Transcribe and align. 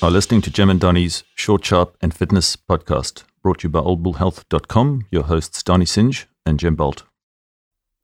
are 0.00 0.10
listening 0.10 0.40
to 0.42 0.50
Jem 0.50 0.70
and 0.70 0.80
Donny's 0.80 1.24
Short, 1.34 1.64
Sharp 1.64 1.96
and 2.00 2.14
Fitness 2.14 2.54
podcast, 2.54 3.24
brought 3.42 3.60
to 3.60 3.64
you 3.64 3.70
by 3.70 3.80
oldbullhealth.com. 3.80 5.06
Your 5.10 5.24
hosts, 5.24 5.62
Donny 5.62 5.86
Singe 5.86 6.26
and 6.46 6.60
Jem 6.60 6.76
Bolt. 6.76 7.02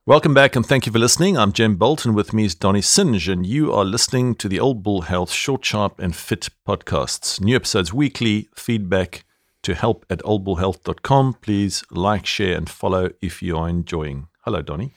Welcome 0.05 0.35
back 0.35 0.57
and 0.57 0.67
thank 0.67 0.87
you 0.87 0.93
for 0.93 0.99
listening. 0.99 1.39
I'm 1.39 1.53
Jem 1.53 1.77
Bolt 1.77 2.05
and 2.05 2.15
with 2.15 2.33
me 2.33 2.47
is 2.47 2.57
Donny 2.57 2.83
Singe, 2.83 3.29
and 3.29 3.47
you 3.47 3.73
are 3.73 3.85
listening 3.85 4.35
to 4.37 4.49
the 4.49 4.59
Old 4.59 4.83
Bull 4.83 5.03
Health 5.03 5.31
Short, 5.31 5.65
Sharp 5.65 6.01
and 6.01 6.17
Fit 6.17 6.49
podcasts. 6.67 7.41
New 7.41 7.55
episodes 7.55 7.93
weekly, 7.93 8.49
feedback 8.57 9.25
to 9.63 9.75
help 9.75 10.05
at 10.11 10.19
oldbullhealth.com. 10.19 11.35
Please 11.35 11.85
like, 11.91 12.27
share, 12.27 12.57
and 12.57 12.69
follow 12.69 13.11
if 13.23 13.41
you 13.41 13.57
are 13.57 13.69
enjoying. 13.69 14.27
Hello, 14.41 14.63
Donny. 14.63 14.93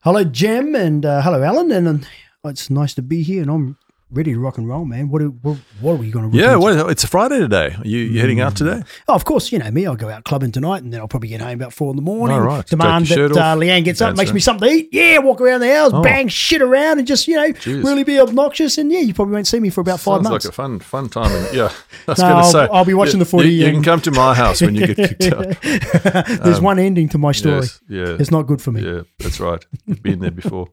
Hello, 0.00 0.24
Jem, 0.24 0.74
and 0.74 1.06
uh, 1.06 1.22
hello, 1.22 1.42
Alan. 1.42 1.70
And 1.70 1.88
um, 1.88 2.00
it's 2.44 2.68
nice 2.68 2.94
to 2.94 3.02
be 3.02 3.22
here, 3.22 3.42
and 3.42 3.50
I'm 3.50 3.78
ready 4.12 4.32
to 4.34 4.38
rock 4.38 4.58
and 4.58 4.68
roll, 4.68 4.84
man. 4.84 5.08
What 5.08 5.22
are, 5.22 5.28
what, 5.28 5.56
what 5.80 5.92
are 5.92 5.96
we 5.96 6.10
going 6.10 6.30
to? 6.30 6.36
Yeah, 6.36 6.56
well, 6.56 6.88
it's 6.90 7.02
a 7.02 7.08
Friday 7.08 7.38
today. 7.38 7.74
Are 7.78 7.86
you, 7.86 7.98
you 8.00 8.20
heading 8.20 8.40
out 8.40 8.54
today? 8.56 8.82
Oh, 9.08 9.14
of 9.14 9.24
course, 9.24 9.50
you 9.50 9.58
know 9.58 9.70
me. 9.70 9.86
I'll 9.86 9.96
go 9.96 10.10
out 10.10 10.24
clubbing 10.24 10.52
tonight, 10.52 10.82
and 10.82 10.92
then 10.92 11.00
I'll 11.00 11.08
probably 11.08 11.30
get 11.30 11.40
home 11.40 11.52
about 11.54 11.72
four 11.72 11.90
in 11.90 11.96
the 11.96 12.02
morning. 12.02 12.36
All 12.36 12.42
right. 12.42 12.66
Demand 12.66 13.06
that 13.06 13.18
uh, 13.32 13.56
Leanne 13.56 13.84
gets 13.84 14.00
up, 14.00 14.16
makes 14.16 14.32
me 14.32 14.40
something 14.40 14.68
to 14.68 14.74
eat. 14.74 14.88
Yeah, 14.92 15.18
walk 15.18 15.40
around 15.40 15.60
the 15.60 15.74
house, 15.74 15.92
Oh. 15.94 16.02
bang 16.02 16.28
shit 16.28 16.60
around, 16.62 16.98
and 16.98 17.06
just 17.06 17.26
you 17.26 17.36
know 17.36 17.48
Jeez. 17.52 17.82
really 17.84 18.04
be 18.04 18.20
obnoxious. 18.20 18.76
And 18.78 18.92
yeah, 18.92 19.00
you 19.00 19.14
probably 19.14 19.34
won't 19.34 19.46
see 19.46 19.60
me 19.60 19.70
for 19.70 19.80
about 19.80 19.98
five 20.00 20.16
Sounds 20.18 20.28
months. 20.28 20.44
like 20.46 20.52
a 20.52 20.54
fun, 20.54 20.78
fun 20.78 21.08
time. 21.08 21.32
Yeah, 21.52 21.72
I 22.06 22.10
was 22.10 22.18
No, 22.18 22.24
going 22.24 22.30
to 22.30 22.36
I'll- 22.38 22.44
say 22.52 22.68
I'll 22.72 22.84
be 22.84 22.94
watching 22.94 23.14
you- 23.18 23.24
the 23.24 23.30
footy 23.30 23.48
You, 23.50 23.66
you 23.66 23.72
can 23.72 23.82
come 23.82 24.00
to 24.02 24.10
my 24.10 24.34
house 24.34 24.60
when 24.60 24.74
you 24.74 24.86
get 24.86 24.96
kicked 25.18 25.24
out. 25.32 25.60
There's 26.42 26.60
one 26.60 26.78
ending 26.78 27.08
to 27.10 27.18
my 27.18 27.32
story. 27.32 27.54
Um, 27.56 27.62
Yes, 27.62 27.80
yeah, 27.88 28.16
It's 28.18 28.30
not 28.30 28.42
good 28.46 28.60
for 28.62 28.72
me. 28.72 28.82
yeah, 28.82 29.02
that's 29.18 29.40
right. 29.40 29.64
Been 30.02 30.20
there 30.20 30.30
before. 30.30 30.68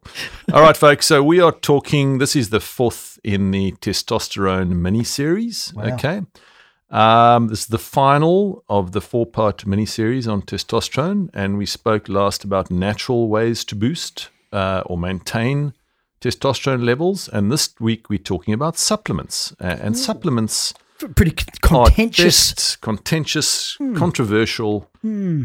All 0.54 0.62
right, 0.62 0.76
folks. 0.78 1.06
So 1.06 1.24
we 1.24 1.40
are 1.40 1.52
talking. 1.52 2.18
This 2.20 2.36
is 2.36 2.50
the 2.50 2.60
fourth 2.60 3.09
in 3.24 3.52
the 3.52 3.74
testosterone 3.74 4.70
mini 4.70 5.04
series. 5.04 5.74
Wow. 5.76 5.94
Okay. 5.94 6.22
Um, 6.92 7.50
this 7.50 7.62
is 7.62 7.68
the 7.68 7.78
final 7.78 8.64
of 8.68 8.94
the 8.94 9.02
four 9.02 9.26
part 9.26 9.66
mini 9.66 9.86
series 9.86 10.28
on 10.28 10.42
testosterone. 10.42 11.30
And 11.34 11.58
we 11.58 11.66
spoke 11.66 12.10
last 12.10 12.44
about 12.44 12.72
natural 12.72 13.28
ways 13.28 13.64
to 13.66 13.76
boost 13.76 14.30
uh, 14.52 14.84
or 14.86 14.98
maintain 14.98 15.74
testosterone 16.22 16.84
levels. 16.84 17.28
And 17.30 17.52
this 17.52 17.74
week 17.80 18.10
we're 18.10 18.18
talking 18.20 18.54
about 18.54 18.78
supplements. 18.78 19.54
Uh, 19.60 19.78
and 19.82 19.98
supplements 19.98 20.74
Pretty 21.16 21.32
contentious. 21.62 22.54
best 22.54 22.82
contentious, 22.82 23.78
controversial, 23.96 24.90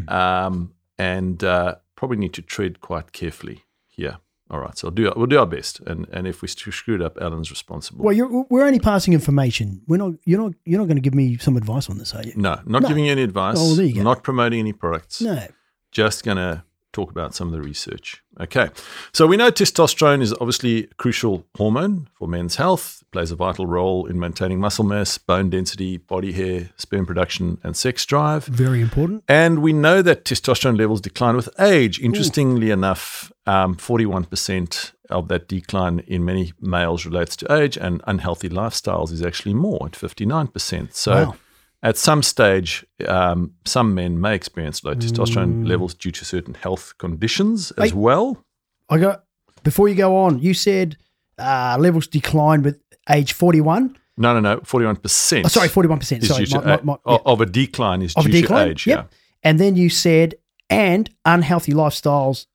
um, 0.09 0.73
and 0.99 1.45
uh, 1.45 1.77
probably 1.95 2.17
need 2.17 2.35
to 2.35 2.43
tread 2.43 2.81
quite 2.81 3.13
carefully 3.13 3.63
here. 3.89 4.19
All 4.51 4.61
right, 4.61 4.77
so 4.77 4.89
I'll 4.89 4.93
do, 4.95 5.11
we'll 5.17 5.27
do 5.27 5.39
our 5.39 5.47
best, 5.47 5.81
and 5.81 6.07
and 6.13 6.27
if 6.27 6.43
we 6.43 6.49
screwed 6.49 7.01
up, 7.01 7.17
Alan's 7.21 7.51
responsible. 7.51 8.05
Well, 8.05 8.15
you're, 8.15 8.45
we're 8.51 8.67
only 8.67 8.79
passing 8.79 9.15
information. 9.15 9.81
We're 9.87 9.97
not. 9.97 10.13
You're 10.25 10.39
not. 10.41 10.53
You're 10.67 10.79
not 10.81 10.85
going 10.87 10.97
to 10.97 11.01
give 11.03 11.15
me 11.15 11.39
some 11.39 11.57
advice 11.57 11.89
on 11.89 11.97
this, 11.99 12.15
are 12.15 12.23
you? 12.23 12.35
no, 12.37 12.61
not 12.67 12.83
No. 12.83 12.89
giving 12.89 13.07
you 13.07 13.13
any 13.13 13.23
advice. 13.23 13.57
Oh, 13.59 13.75
there 13.75 13.87
you 13.87 13.95
go. 13.95 14.03
Not 14.03 14.23
promoting 14.23 14.59
any 14.61 14.73
products. 14.75 15.23
No. 15.23 15.47
Just 15.93 16.25
going 16.25 16.37
to 16.37 16.63
talk 16.95 17.11
about 17.11 17.35
some 17.35 17.49
of 17.49 17.53
the 17.53 17.61
research. 17.61 18.23
Okay, 18.41 18.71
so 19.13 19.27
we 19.27 19.37
know 19.37 19.51
testosterone 19.51 20.21
is 20.21 20.33
obviously 20.35 20.85
a 20.85 20.95
crucial 20.95 21.47
hormone 21.57 22.09
for 22.15 22.27
men's 22.27 22.57
health. 22.57 22.99
It 23.03 23.11
plays 23.13 23.31
a 23.31 23.37
vital 23.37 23.67
role 23.67 24.07
in 24.07 24.19
maintaining 24.19 24.59
muscle 24.59 24.85
mass, 24.85 25.19
bone 25.19 25.51
density, 25.51 25.99
body 25.99 26.33
hair, 26.33 26.71
sperm 26.77 27.07
production, 27.07 27.59
and 27.63 27.77
sex 27.77 28.05
drive. 28.05 28.47
Very 28.47 28.81
important. 28.81 29.23
And 29.29 29.61
we 29.61 29.73
know 29.73 30.03
that 30.03 30.25
testosterone 30.25 30.79
levels 30.79 31.01
decline 31.01 31.37
with 31.37 31.49
age. 31.61 32.01
Interestingly 32.01 32.71
enough, 32.71 33.33
um, 33.47 33.77
41% 33.77 34.93
of 35.11 35.29
that 35.29 35.47
decline 35.49 36.01
in 36.07 36.25
many 36.25 36.53
males 36.61 37.05
relates 37.07 37.37
to 37.37 37.53
age, 37.53 37.77
and 37.77 38.03
unhealthy 38.07 38.49
lifestyles 38.49 39.13
is 39.13 39.23
actually 39.23 39.55
more 39.55 39.87
at 39.87 39.93
59%. 39.93 40.95
So, 40.95 41.13
Wow. 41.13 41.37
At 41.85 41.97
some 41.97 42.23
stage, 42.23 42.85
um, 43.07 43.53
some 43.65 43.95
men 43.95 44.21
may 44.21 44.35
experience 44.35 44.83
low 44.83 44.95
Mm. 44.95 45.01
testosterone 45.03 45.69
levels 45.69 45.95
due 45.95 46.11
to 46.13 46.25
certain 46.25 46.55
health 46.55 46.95
conditions 46.99 47.71
as 47.79 47.91
Hey. 47.91 47.97
well. 47.97 48.45
I 48.89 48.99
got 48.99 49.25
before 49.63 49.89
you 49.89 49.95
go 49.95 50.17
on. 50.17 50.41
You 50.41 50.55
said 50.55 50.97
uh, 51.39 51.77
levels 51.79 52.07
decline 52.09 52.63
with 52.63 52.81
age 53.11 53.33
forty-one. 53.33 53.97
No, 54.17 54.33
no, 54.33 54.41
no, 54.41 54.61
41%. 54.61 55.45
Oh, 55.45 55.49
sorry, 55.49 55.69
forty-one 55.69 55.99
percent. 55.99 56.23
Sorry, 56.25 56.47
my, 56.53 56.61
my, 56.65 56.81
my, 56.83 56.97
o- 57.05 57.23
of 57.27 57.41
a 57.41 57.47
decline 57.47 58.01
is 58.03 58.15
of 58.15 58.25
due 58.25 58.33
decline. 58.43 58.67
to 58.67 58.71
age. 58.71 58.87
Yep. 58.87 58.99
Yeah. 58.99 59.17
And 59.43 59.59
then 59.59 59.75
you 59.77 59.91
said 59.91 60.35
and 60.71 61.11
unhealthy 61.25 61.73
lifestyles. 61.73 62.47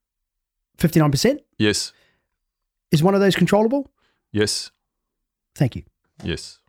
Fifty-nine 0.78 1.11
percent 1.11 1.41
Yes. 1.57 1.91
is 2.91 3.03
one 3.03 3.13
of 3.16 3.19
those 3.22 3.35
controllable. 3.35 3.91
Yes. 4.31 4.72
Thank 5.56 5.75
you. 5.75 5.84
Yes. 6.23 6.59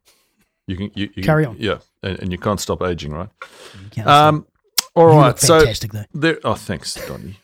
You 0.67 0.77
can 0.77 0.91
you, 0.97 1.09
you 1.15 1.23
Carry 1.23 1.45
can- 1.45 1.55
on. 1.55 1.61
Yeah, 1.61 1.79
and, 2.03 2.19
and 2.21 2.33
you 2.33 2.39
can't 2.39 2.61
stop 2.61 2.83
aging, 2.83 3.13
right? 3.13 3.29
Um, 4.05 4.47
all. 4.95 5.13
You 5.13 5.19
right. 5.19 5.39
So 5.39 5.61
though. 5.65 6.05
there. 6.15 6.39
Oh, 6.45 6.55
thanks, 6.55 6.95
Donny. 7.07 7.39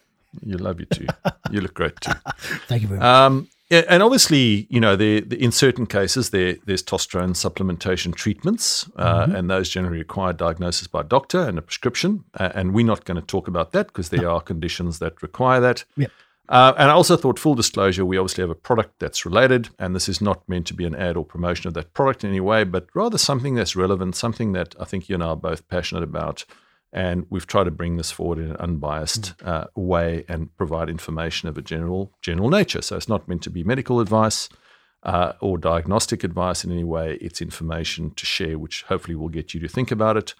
You 0.45 0.59
love 0.59 0.81
you 0.81 0.87
too. 0.87 1.07
you 1.51 1.61
look 1.61 1.75
great 1.75 1.99
too. 2.01 2.13
Thank 2.69 2.83
you 2.83 2.89
very 2.89 3.01
much. 3.01 3.07
Um, 3.07 3.49
and 3.71 4.03
obviously, 4.03 4.67
you 4.71 4.81
know, 4.81 4.95
there 4.95 5.21
there- 5.23 5.39
in 5.39 5.51
certain 5.51 5.87
cases 5.87 6.31
there 6.31 6.57
there's 6.67 6.83
testosterone 6.83 7.35
supplementation 7.35 8.15
treatments, 8.15 8.89
uh, 8.97 9.27
Mm-hmm. 9.27 9.35
and 9.35 9.51
those 9.51 9.69
generally 9.69 9.99
require 9.99 10.33
diagnosis 10.33 10.87
by 10.89 11.01
a 11.01 11.05
doctor 11.05 11.41
and 11.41 11.59
a 11.59 11.63
prescription. 11.63 12.25
Uh, 12.39 12.51
and 12.55 12.75
we're 12.75 12.85
not 12.87 13.05
going 13.05 13.21
to 13.21 13.27
talk 13.27 13.49
about 13.49 13.73
that 13.73 13.87
because 13.89 14.11
there 14.11 14.29
are 14.31 14.41
conditions 14.41 14.99
that 14.99 15.21
require 15.23 15.61
that. 15.61 15.85
Yep. 15.97 16.11
Uh, 16.49 16.73
and 16.79 16.91
I 16.91 16.95
also 16.95 17.17
thought, 17.17 17.39
full 17.39 17.55
disclosure, 17.55 18.05
we 18.05 18.19
obviously 18.19 18.43
have 18.43 18.51
a 18.51 18.55
product 18.55 19.01
that's 19.01 19.25
related, 19.25 19.71
and 19.79 19.95
this 19.95 20.09
is 20.09 20.21
not 20.21 20.49
meant 20.49 20.67
to 20.69 20.75
be 20.75 20.85
an 20.85 20.95
ad 20.95 21.17
or 21.17 21.25
promotion 21.25 21.67
of 21.67 21.75
that 21.75 21.93
product 21.93 22.23
in 22.23 22.31
any 22.31 22.41
way, 22.41 22.63
but 22.63 22.87
rather 22.95 23.19
something 23.19 23.55
that's 23.55 23.75
relevant, 23.75 24.15
something 24.15 24.53
that 24.53 24.75
I 24.79 24.85
think 24.85 25.09
you 25.09 25.15
and 25.15 25.25
I 25.25 25.29
are 25.29 25.37
both 25.37 25.67
passionate 25.69 26.05
about. 26.05 26.45
And 26.93 27.27
we've 27.29 27.47
tried 27.47 27.65
to 27.65 27.71
bring 27.73 27.97
this 27.97 28.13
forward 28.13 28.39
in 28.39 28.51
an 28.53 28.57
unbiased 28.57 29.35
uh, 29.45 29.67
way 29.75 30.25
and 30.29 30.57
provide 30.57 30.89
information 30.89 31.49
of 31.49 31.59
a 31.59 31.63
general 31.63 32.13
general 32.23 32.49
nature. 32.49 32.81
So 32.81 32.97
it's 32.97 33.09
not 33.09 33.29
meant 33.29 33.43
to 33.43 33.51
be 33.51 33.65
medical 33.65 34.01
advice 34.01 34.49
uh, 35.03 35.33
or 35.41 35.59
diagnostic 35.59 36.25
advice 36.25 36.65
in 36.65 36.71
any 36.71 36.85
way. 36.85 37.19
It's 37.21 37.43
information 37.43 38.13
to 38.15 38.25
share, 38.25 38.59
which 38.59 38.83
hopefully 38.85 39.17
will 39.17 39.29
get 39.29 39.53
you 39.53 39.61
to 39.61 39.69
think 39.69 39.91
about 39.91 40.17
it. 40.17 40.35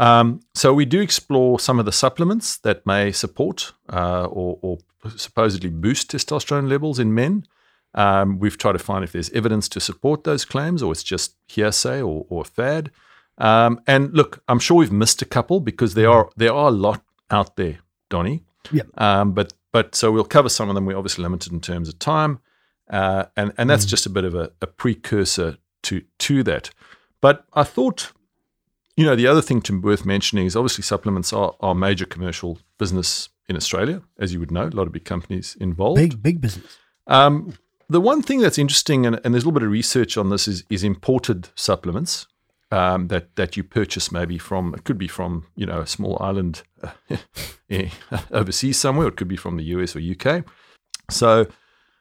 Um, 0.00 0.40
so 0.54 0.72
we 0.72 0.84
do 0.86 1.00
explore 1.00 1.60
some 1.60 1.78
of 1.78 1.84
the 1.84 1.92
supplements 1.92 2.56
that 2.58 2.86
may 2.86 3.12
support 3.12 3.72
uh, 3.92 4.24
or, 4.24 4.58
or 4.62 4.78
supposedly 5.16 5.70
boost 5.70 6.10
testosterone 6.10 6.68
levels 6.70 6.98
in 6.98 7.14
men. 7.14 7.44
Um, 7.94 8.38
we've 8.38 8.56
tried 8.56 8.72
to 8.72 8.78
find 8.78 9.04
if 9.04 9.12
there's 9.12 9.30
evidence 9.30 9.68
to 9.70 9.80
support 9.80 10.24
those 10.24 10.44
claims, 10.44 10.82
or 10.82 10.92
it's 10.92 11.02
just 11.02 11.34
hearsay 11.48 12.00
or, 12.00 12.24
or 12.28 12.42
a 12.42 12.44
fad. 12.44 12.90
Um, 13.38 13.80
and 13.86 14.12
look, 14.14 14.42
I'm 14.48 14.58
sure 14.58 14.76
we've 14.78 14.92
missed 14.92 15.22
a 15.22 15.26
couple 15.26 15.60
because 15.60 15.94
there 15.94 16.10
are 16.10 16.30
there 16.36 16.52
are 16.52 16.68
a 16.68 16.72
lot 16.72 17.02
out 17.30 17.56
there, 17.56 17.78
Donny. 18.08 18.42
Yep. 18.72 18.86
Um, 19.00 19.32
but 19.32 19.52
but 19.72 19.94
so 19.94 20.12
we'll 20.12 20.24
cover 20.24 20.48
some 20.48 20.68
of 20.68 20.74
them. 20.74 20.86
We're 20.86 20.96
obviously 20.98 21.22
limited 21.22 21.52
in 21.52 21.60
terms 21.60 21.88
of 21.88 21.98
time, 21.98 22.38
uh, 22.90 23.24
and 23.36 23.52
and 23.58 23.68
that's 23.68 23.84
Mm. 23.86 23.88
just 23.90 24.06
a 24.06 24.10
bit 24.10 24.24
of 24.24 24.34
a, 24.34 24.50
a 24.62 24.66
precursor 24.66 25.56
to 25.82 26.02
to 26.18 26.42
that. 26.44 26.70
But 27.20 27.44
I 27.54 27.64
thought, 27.64 28.12
you 28.96 29.04
know, 29.04 29.16
the 29.16 29.26
other 29.26 29.42
thing 29.42 29.62
to 29.62 29.80
worth 29.80 30.04
mentioning 30.04 30.46
is 30.46 30.56
obviously 30.56 30.82
supplements 30.82 31.32
are, 31.32 31.54
are 31.60 31.74
major 31.74 32.06
commercial 32.06 32.58
business 32.78 33.28
in 33.48 33.56
Australia, 33.56 34.02
as 34.18 34.32
you 34.32 34.40
would 34.40 34.50
know, 34.50 34.66
a 34.66 34.68
lot 34.68 34.86
of 34.86 34.92
big 34.92 35.04
companies 35.04 35.56
involved. 35.60 35.96
Big 35.96 36.22
big 36.22 36.40
business. 36.40 36.78
Um, 37.06 37.54
the 37.88 38.00
one 38.00 38.22
thing 38.22 38.40
that's 38.40 38.58
interesting, 38.58 39.04
and, 39.04 39.20
and 39.24 39.34
there's 39.34 39.42
a 39.42 39.46
little 39.46 39.58
bit 39.60 39.64
of 39.64 39.72
research 39.72 40.16
on 40.16 40.30
this, 40.30 40.46
is, 40.46 40.62
is 40.70 40.84
imported 40.84 41.48
supplements 41.56 42.28
um, 42.70 43.08
that 43.08 43.34
that 43.36 43.56
you 43.56 43.64
purchase 43.64 44.12
maybe 44.12 44.38
from. 44.38 44.74
It 44.74 44.84
could 44.84 44.98
be 44.98 45.08
from 45.08 45.46
you 45.56 45.66
know 45.66 45.80
a 45.80 45.86
small 45.86 46.16
island 46.20 46.62
uh, 46.82 46.92
eh, 47.70 47.90
overseas 48.30 48.78
somewhere. 48.78 49.08
It 49.08 49.16
could 49.16 49.28
be 49.28 49.36
from 49.36 49.56
the 49.56 49.64
US 49.64 49.96
or 49.96 50.00
UK. 50.00 50.44
So, 51.10 51.46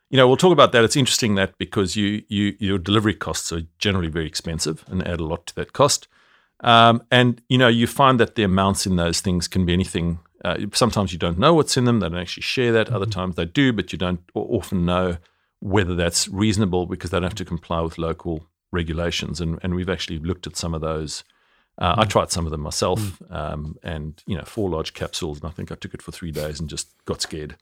you 0.09 0.17
know, 0.17 0.27
we'll 0.27 0.37
talk 0.37 0.53
about 0.53 0.71
that. 0.71 0.83
It's 0.83 0.95
interesting 0.95 1.35
that 1.35 1.57
because 1.57 1.95
you 1.95 2.23
you 2.27 2.55
your 2.59 2.77
delivery 2.77 3.15
costs 3.15 3.51
are 3.51 3.63
generally 3.79 4.09
very 4.09 4.27
expensive 4.27 4.85
and 4.87 5.05
add 5.07 5.19
a 5.19 5.25
lot 5.25 5.47
to 5.47 5.55
that 5.55 5.73
cost. 5.73 6.07
Um, 6.61 7.03
and 7.09 7.41
you 7.49 7.57
know, 7.57 7.67
you 7.67 7.87
find 7.87 8.19
that 8.19 8.35
the 8.35 8.43
amounts 8.43 8.85
in 8.85 8.95
those 8.95 9.21
things 9.21 9.47
can 9.47 9.65
be 9.65 9.73
anything. 9.73 10.19
Uh, 10.43 10.57
sometimes 10.73 11.11
you 11.11 11.19
don't 11.19 11.37
know 11.37 11.53
what's 11.53 11.77
in 11.77 11.85
them; 11.85 11.99
they 11.99 12.09
don't 12.09 12.19
actually 12.19 12.43
share 12.43 12.71
that. 12.73 12.89
Other 12.89 13.05
times 13.05 13.35
they 13.35 13.45
do, 13.45 13.73
but 13.73 13.91
you 13.91 13.97
don't 13.97 14.21
often 14.33 14.85
know 14.85 15.17
whether 15.59 15.95
that's 15.95 16.27
reasonable 16.29 16.85
because 16.85 17.09
they 17.09 17.17
don't 17.17 17.23
have 17.23 17.35
to 17.35 17.45
comply 17.45 17.81
with 17.81 17.97
local 17.97 18.47
regulations. 18.71 19.41
And 19.41 19.59
and 19.63 19.75
we've 19.75 19.89
actually 19.89 20.19
looked 20.19 20.47
at 20.47 20.55
some 20.55 20.73
of 20.73 20.81
those. 20.81 21.23
Uh, 21.77 21.95
I 21.97 22.03
tried 22.03 22.29
some 22.29 22.45
of 22.45 22.51
them 22.51 22.59
myself, 22.59 23.21
um, 23.31 23.77
and 23.83 24.21
you 24.27 24.35
know, 24.35 24.43
four 24.43 24.69
large 24.69 24.93
capsules, 24.93 25.39
and 25.39 25.49
I 25.49 25.53
think 25.53 25.71
I 25.71 25.75
took 25.75 25.93
it 25.93 26.01
for 26.01 26.11
three 26.11 26.31
days 26.31 26.59
and 26.59 26.69
just 26.69 26.89
got 27.05 27.21
scared. 27.21 27.55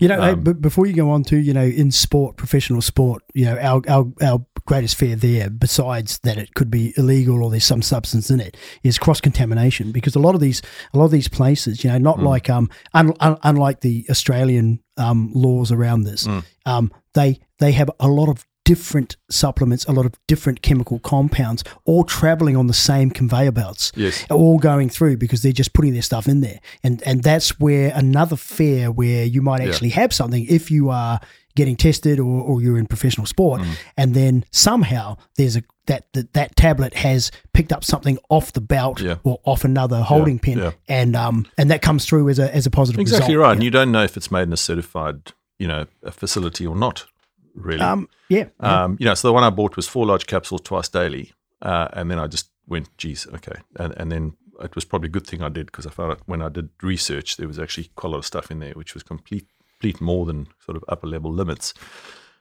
You 0.00 0.08
know, 0.08 0.20
hey, 0.20 0.30
Um, 0.30 0.42
but 0.42 0.62
before 0.62 0.86
you 0.86 0.94
go 0.94 1.10
on 1.10 1.22
to, 1.24 1.36
you 1.36 1.52
know, 1.52 1.64
in 1.64 1.90
sport, 1.90 2.36
professional 2.36 2.80
sport, 2.80 3.22
you 3.34 3.44
know, 3.44 3.58
our, 3.58 3.82
our, 3.86 4.06
our 4.22 4.46
greatest 4.68 4.96
fear 4.96 5.16
there, 5.16 5.48
besides 5.50 6.18
that 6.22 6.36
it 6.36 6.54
could 6.54 6.70
be 6.70 6.92
illegal 6.96 7.42
or 7.42 7.50
there's 7.50 7.64
some 7.64 7.82
substance 7.82 8.30
in 8.30 8.38
it, 8.40 8.56
is 8.82 8.98
cross 8.98 9.20
contamination. 9.20 9.90
Because 9.92 10.14
a 10.14 10.20
lot 10.26 10.34
of 10.34 10.40
these, 10.40 10.60
a 10.94 10.98
lot 10.98 11.06
of 11.06 11.10
these 11.10 11.28
places, 11.28 11.82
you 11.82 11.90
know, 11.90 11.98
not 11.98 12.20
like 12.22 12.48
um, 12.50 12.68
un, 12.94 13.12
un, 13.20 13.36
unlike 13.42 13.80
the 13.80 14.06
Australian 14.10 14.80
um, 14.96 15.30
laws 15.34 15.72
around 15.72 16.04
this, 16.04 16.26
um, 16.66 16.92
they 17.14 17.40
they 17.58 17.72
have 17.72 17.90
a 17.98 18.08
lot 18.08 18.28
of 18.28 18.44
different 18.64 19.16
supplements, 19.30 19.86
a 19.86 19.92
lot 19.92 20.04
of 20.04 20.12
different 20.26 20.60
chemical 20.60 20.98
compounds, 20.98 21.64
all 21.86 22.04
traveling 22.04 22.54
on 22.54 22.66
the 22.66 22.74
same 22.74 23.10
conveyor 23.10 23.52
belts. 23.52 23.90
Yes. 23.96 24.26
All 24.30 24.58
going 24.58 24.90
through 24.90 25.16
because 25.16 25.40
they're 25.42 25.52
just 25.62 25.72
putting 25.72 25.94
their 25.94 26.02
stuff 26.02 26.28
in 26.28 26.40
there. 26.42 26.60
And 26.84 27.02
and 27.06 27.22
that's 27.22 27.58
where 27.58 27.90
another 27.94 28.36
fear 28.36 28.90
where 28.90 29.24
you 29.24 29.40
might 29.40 29.62
Yeah. 29.62 29.68
actually 29.68 29.90
have 29.90 30.12
something 30.12 30.44
if 30.50 30.70
you 30.70 30.90
are 30.90 31.18
getting 31.58 31.76
tested 31.76 32.16
or, 32.18 32.34
or 32.48 32.54
you're 32.62 32.78
in 32.78 32.86
professional 32.86 33.26
sport 33.26 33.60
Mm. 33.60 33.74
and 34.00 34.14
then 34.14 34.44
somehow 34.50 35.16
there's 35.36 35.56
a 35.56 35.62
that, 35.86 36.02
that 36.12 36.32
that 36.34 36.50
tablet 36.56 36.92
has 37.06 37.30
picked 37.56 37.72
up 37.76 37.82
something 37.82 38.16
off 38.28 38.52
the 38.52 38.60
belt 38.74 39.00
Yeah. 39.00 39.16
or 39.24 39.38
off 39.44 39.64
another 39.64 40.00
holding 40.12 40.38
pin 40.38 40.58
yeah. 40.58 40.72
and 40.98 41.16
um 41.16 41.36
and 41.58 41.70
that 41.70 41.80
comes 41.88 42.04
through 42.06 42.28
as 42.32 42.38
a 42.38 42.46
as 42.54 42.66
a 42.66 42.70
positive 42.70 43.00
Exactly 43.00 43.34
result. 43.36 43.46
right. 43.48 43.52
And 43.56 43.62
you 43.64 43.70
don't 43.70 43.90
know 43.90 44.04
if 44.04 44.16
it's 44.18 44.30
made 44.30 44.42
in 44.48 44.52
a 44.52 44.56
certified, 44.70 45.18
you 45.58 45.66
know, 45.72 45.86
a 46.02 46.10
facility 46.12 46.64
or 46.66 46.76
not, 46.76 47.06
really. 47.54 47.80
Um, 47.80 48.08
yeah. 48.28 48.44
yeah. 48.62 48.82
Um, 48.84 48.96
you 49.00 49.06
know, 49.06 49.14
so 49.14 49.28
the 49.28 49.32
one 49.32 49.44
I 49.44 49.50
bought 49.50 49.76
was 49.76 49.88
four 49.88 50.04
large 50.06 50.26
capsules 50.26 50.60
twice 50.60 50.88
daily, 51.00 51.32
uh, 51.62 51.88
and 51.94 52.10
then 52.10 52.18
I 52.18 52.26
just 52.26 52.50
went, 52.66 52.86
geez, 52.98 53.26
okay, 53.36 53.58
and 53.80 53.92
and 53.96 54.12
then 54.12 54.24
it 54.66 54.74
was 54.74 54.84
probably 54.84 55.08
a 55.08 55.16
good 55.16 55.26
thing 55.26 55.40
I 55.42 55.48
did 55.48 55.66
because 55.66 55.86
I 55.86 55.90
found 55.90 56.10
out 56.12 56.20
when 56.26 56.42
I 56.42 56.50
did 56.50 56.68
research 56.82 57.36
there 57.38 57.48
was 57.48 57.58
actually 57.58 57.88
quite 57.96 58.08
a 58.10 58.12
lot 58.12 58.18
of 58.18 58.26
stuff 58.26 58.50
in 58.50 58.58
there 58.60 58.74
which 58.80 58.92
was 58.94 59.02
complete, 59.02 59.46
complete 59.78 60.00
more 60.00 60.26
than 60.26 60.48
sort 60.64 60.76
of 60.76 60.84
upper 60.88 61.06
level 61.06 61.32
limits. 61.32 61.72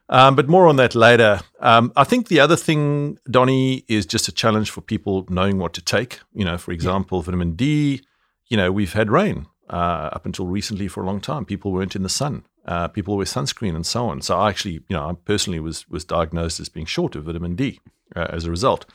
Um, 0.09 0.35
but 0.35 0.47
more 0.47 0.67
on 0.67 0.77
that 0.77 0.95
later. 0.95 1.41
Um, 1.59 1.91
I 1.95 2.03
think 2.03 2.29
the 2.29 2.39
other 2.39 2.55
thing, 2.55 3.19
Donnie, 3.29 3.83
is 3.87 4.05
just 4.05 4.27
a 4.27 4.31
challenge 4.31 4.71
for 4.71 4.81
people 4.81 5.25
knowing 5.29 5.57
what 5.57 5.73
to 5.73 5.81
take. 5.81 6.19
You 6.33 6.45
know, 6.45 6.57
for 6.57 6.71
example, 6.71 7.21
vitamin 7.21 7.55
D. 7.55 8.01
You 8.47 8.57
know, 8.57 8.71
we've 8.71 8.93
had 8.93 9.11
rain 9.11 9.47
uh, 9.69 10.09
up 10.13 10.25
until 10.25 10.47
recently 10.47 10.87
for 10.87 11.03
a 11.03 11.05
long 11.05 11.19
time. 11.19 11.43
People 11.43 11.73
weren't 11.73 11.95
in 11.95 12.03
the 12.03 12.09
sun. 12.09 12.45
Uh, 12.65 12.87
people 12.87 13.17
wear 13.17 13.25
sunscreen 13.25 13.75
and 13.75 13.85
so 13.85 14.07
on. 14.07 14.21
So 14.21 14.37
I 14.37 14.49
actually, 14.49 14.73
you 14.87 14.95
know, 14.95 15.09
I 15.09 15.13
personally 15.25 15.59
was 15.59 15.87
was 15.89 16.05
diagnosed 16.05 16.59
as 16.59 16.69
being 16.69 16.85
short 16.85 17.15
of 17.15 17.25
vitamin 17.25 17.55
D 17.55 17.81
uh, 18.15 18.27
as 18.29 18.45
a 18.45 18.49
result. 18.49 18.85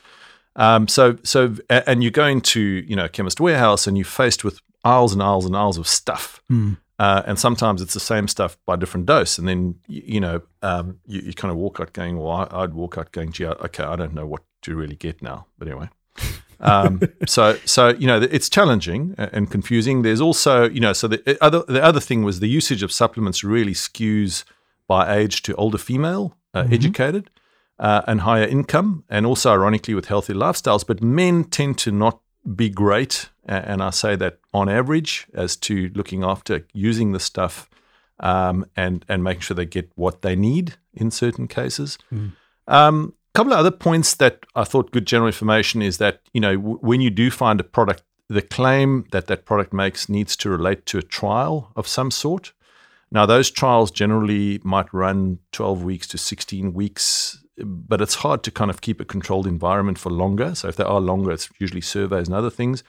Um, 0.57 0.89
so 0.89 1.19
so 1.23 1.57
and 1.69 2.03
you 2.03 2.11
go 2.11 2.27
into 2.27 2.61
you 2.61 2.97
know 2.97 3.05
a 3.05 3.09
chemist 3.11 3.39
warehouse 3.39 3.87
and 3.87 3.99
you're 3.99 4.05
faced 4.05 4.45
with 4.45 4.61
aisles 4.85 5.13
and 5.13 5.23
aisles 5.23 5.45
and 5.45 5.57
aisles 5.57 5.77
of 5.77 5.87
stuff. 5.87 6.43
Uh, 7.03 7.21
and 7.27 7.37
sometimes 7.37 7.83
it's 7.83 7.95
the 7.95 7.99
same 7.99 8.29
stuff 8.29 8.57
by 8.65 8.77
different 8.77 9.07
dose. 9.07 9.37
And 9.37 9.49
then, 9.49 9.75
you, 9.89 10.03
you 10.05 10.21
know, 10.21 10.41
um, 10.63 11.01
you, 11.05 11.21
you 11.21 11.33
kind 11.35 11.51
of 11.51 11.57
walk 11.57 11.81
out 11.81 11.93
going, 11.93 12.17
well, 12.17 12.31
I, 12.31 12.63
I'd 12.63 12.75
walk 12.75 12.97
out 12.97 13.11
going, 13.11 13.33
gee, 13.33 13.45
okay, 13.45 13.83
I 13.83 13.97
don't 13.97 14.15
know 14.15 14.25
what 14.25 14.43
to 14.63 14.77
really 14.77 14.95
get 14.95 15.21
now. 15.21 15.47
But 15.59 15.67
anyway. 15.67 15.89
um, 16.61 17.01
so, 17.27 17.57
so 17.65 17.89
you 17.89 18.07
know, 18.07 18.21
it's 18.21 18.49
challenging 18.49 19.17
and 19.19 19.51
confusing. 19.51 20.03
There's 20.03 20.21
also, 20.21 20.69
you 20.69 20.79
know, 20.79 20.93
so 20.93 21.09
the 21.09 21.37
other 21.41 21.65
the 21.67 21.83
other 21.83 21.99
thing 21.99 22.23
was 22.23 22.39
the 22.39 22.49
usage 22.49 22.85
of 22.85 22.93
supplements 22.93 23.43
really 23.43 23.75
skews 23.75 24.45
by 24.87 25.17
age 25.17 25.43
to 25.43 25.57
older 25.57 25.79
female, 25.79 26.37
uh, 26.55 26.69
educated, 26.71 27.31
uh, 27.81 28.03
and 28.07 28.21
higher 28.21 28.47
income, 28.47 29.03
and 29.09 29.27
also 29.27 29.51
ironically 29.51 29.95
with 29.95 30.07
healthy 30.07 30.35
lifestyles. 30.35 30.87
But 30.87 31.03
men 31.03 31.43
tend 31.43 31.79
to 31.79 31.91
not 31.91 32.21
be 32.57 32.69
great, 32.69 33.29
and 33.45 33.83
I 33.83 33.91
say 33.91 34.17
that 34.17 34.39
on 34.53 34.69
average 34.69 35.27
as 35.35 35.57
to 35.57 35.91
looking 35.95 36.25
after 36.25 36.67
using 36.73 37.13
the 37.13 37.21
stuff 37.21 37.69
um, 38.21 38.65
and 38.77 39.05
and 39.09 39.23
making 39.23 39.41
sure 39.41 39.55
they 39.55 39.67
get 39.67 39.91
what 39.95 40.23
they 40.23 40.37
need 40.37 40.75
in 40.95 41.11
certain 41.11 41.49
cases. 41.49 41.99
Um, 42.69 43.15
a 43.35 43.39
couple 43.39 43.53
of 43.53 43.59
other 43.59 43.71
points 43.71 44.15
that 44.17 44.45
I 44.55 44.65
thought 44.65 44.93
good 44.93 45.07
general 45.07 45.29
information 45.29 45.83
is 45.83 45.99
that 45.99 46.21
you 46.33 46.41
know 46.41 46.57
w- 46.57 46.79
when 46.79 47.01
you 47.01 47.11
do 47.11 47.31
find 47.31 47.61
a 47.61 47.65
product, 47.65 48.03
the 48.29 48.43
claim 48.43 49.07
that 49.13 49.27
that 49.27 49.45
product 49.45 49.73
makes 49.73 50.09
needs 50.09 50.37
to 50.37 50.51
relate 50.51 50.87
to 50.87 50.99
a 50.99 51.03
trial 51.03 51.73
of 51.77 51.87
some 51.87 52.11
sort. 52.11 52.53
Now, 53.11 53.27
those 53.27 53.51
trials 53.51 53.91
generally 53.91 54.59
might 54.65 54.93
run 54.93 55.39
12 55.53 55.85
weeks 55.85 56.07
to 56.09 56.19
16 56.19 56.73
weeks, 56.73 57.42
but 57.59 58.01
it's 58.01 58.17
hard 58.17 58.43
to 58.45 58.51
kind 58.51 58.71
of 58.71 58.81
keep 58.81 59.01
a 59.01 59.05
controlled 59.05 59.47
environment 59.47 59.99
for 59.99 60.11
longer. 60.11 60.55
So, 60.55 60.69
if 60.69 60.77
they 60.77 60.85
are 60.85 61.01
longer, 61.01 61.33
it's 61.33 61.51
usually 61.59 61.81
surveys 61.81 62.29
and 62.29 62.37
other 62.37 62.51
things. 62.51 62.83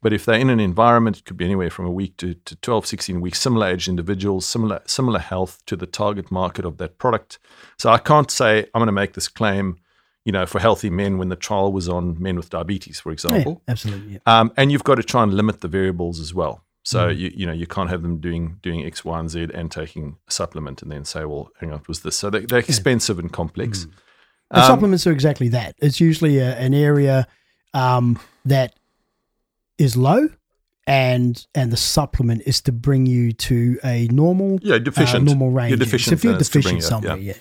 But 0.00 0.12
if 0.12 0.24
they're 0.24 0.38
in 0.38 0.50
an 0.50 0.60
environment, 0.60 1.18
it 1.18 1.24
could 1.24 1.36
be 1.36 1.44
anywhere 1.44 1.70
from 1.70 1.86
a 1.86 1.90
week 1.90 2.16
to, 2.18 2.34
to 2.34 2.56
12, 2.56 2.86
16 2.86 3.20
weeks, 3.20 3.40
similar 3.40 3.68
aged 3.68 3.88
individuals, 3.88 4.46
similar, 4.46 4.82
similar 4.86 5.18
health 5.18 5.64
to 5.66 5.76
the 5.76 5.86
target 5.86 6.30
market 6.30 6.64
of 6.64 6.76
that 6.78 6.98
product. 6.98 7.38
So, 7.78 7.90
I 7.90 7.98
can't 7.98 8.30
say 8.30 8.66
I'm 8.74 8.80
going 8.80 8.86
to 8.86 8.92
make 8.92 9.14
this 9.14 9.28
claim, 9.28 9.78
you 10.24 10.32
know, 10.32 10.46
for 10.46 10.60
healthy 10.60 10.90
men 10.90 11.18
when 11.18 11.28
the 11.28 11.36
trial 11.36 11.72
was 11.72 11.88
on 11.88 12.20
men 12.22 12.36
with 12.36 12.50
diabetes, 12.50 13.00
for 13.00 13.10
yeah, 13.10 13.14
example. 13.14 13.62
absolutely. 13.68 14.12
Yeah. 14.14 14.40
Um, 14.40 14.52
and 14.56 14.70
you've 14.70 14.84
got 14.84 14.96
to 14.96 15.02
try 15.02 15.22
and 15.22 15.34
limit 15.34 15.60
the 15.60 15.68
variables 15.68 16.20
as 16.20 16.32
well. 16.32 16.64
So 16.86 17.08
you 17.08 17.32
you 17.34 17.46
know 17.46 17.52
you 17.52 17.66
can't 17.66 17.88
have 17.88 18.02
them 18.02 18.18
doing 18.18 18.58
doing 18.60 18.84
X, 18.84 19.06
Y, 19.06 19.18
and 19.18 19.30
Z 19.30 19.48
and 19.54 19.70
taking 19.72 20.18
a 20.28 20.30
supplement 20.30 20.82
and 20.82 20.92
then 20.92 21.06
say, 21.06 21.24
well, 21.24 21.48
hang 21.58 21.72
on, 21.72 21.80
it 21.80 21.88
was 21.88 22.00
this. 22.00 22.14
So 22.14 22.28
they, 22.28 22.40
they're 22.40 22.58
expensive 22.58 23.18
and 23.18 23.32
complex. 23.32 23.86
Um, 24.54 24.66
supplements 24.66 25.06
are 25.06 25.12
exactly 25.12 25.48
that. 25.50 25.74
It's 25.78 26.00
usually 26.00 26.38
a, 26.38 26.56
an 26.56 26.74
area 26.74 27.26
um, 27.72 28.18
that 28.44 28.74
is 29.78 29.96
low, 29.96 30.28
and 30.86 31.46
and 31.54 31.72
the 31.72 31.76
supplement 31.76 32.42
is 32.46 32.60
to 32.62 32.72
bring 32.72 33.06
you 33.06 33.32
to 33.32 33.78
a 33.84 34.08
normal, 34.08 34.58
Yeah, 34.62 34.76
uh, 34.76 34.78
deficient. 34.78 35.24
normal 35.24 35.50
range. 35.50 35.70
You're 35.70 35.78
deficient. 35.78 36.10
So 36.10 36.14
if 36.14 36.24
you're 36.24 36.32
then 36.34 36.40
it's 36.40 36.48
to 36.50 36.60
bring 36.60 36.76
deficient 36.76 36.82
somewhere, 36.82 37.16
yeah. 37.18 37.32
yeah. 37.32 37.40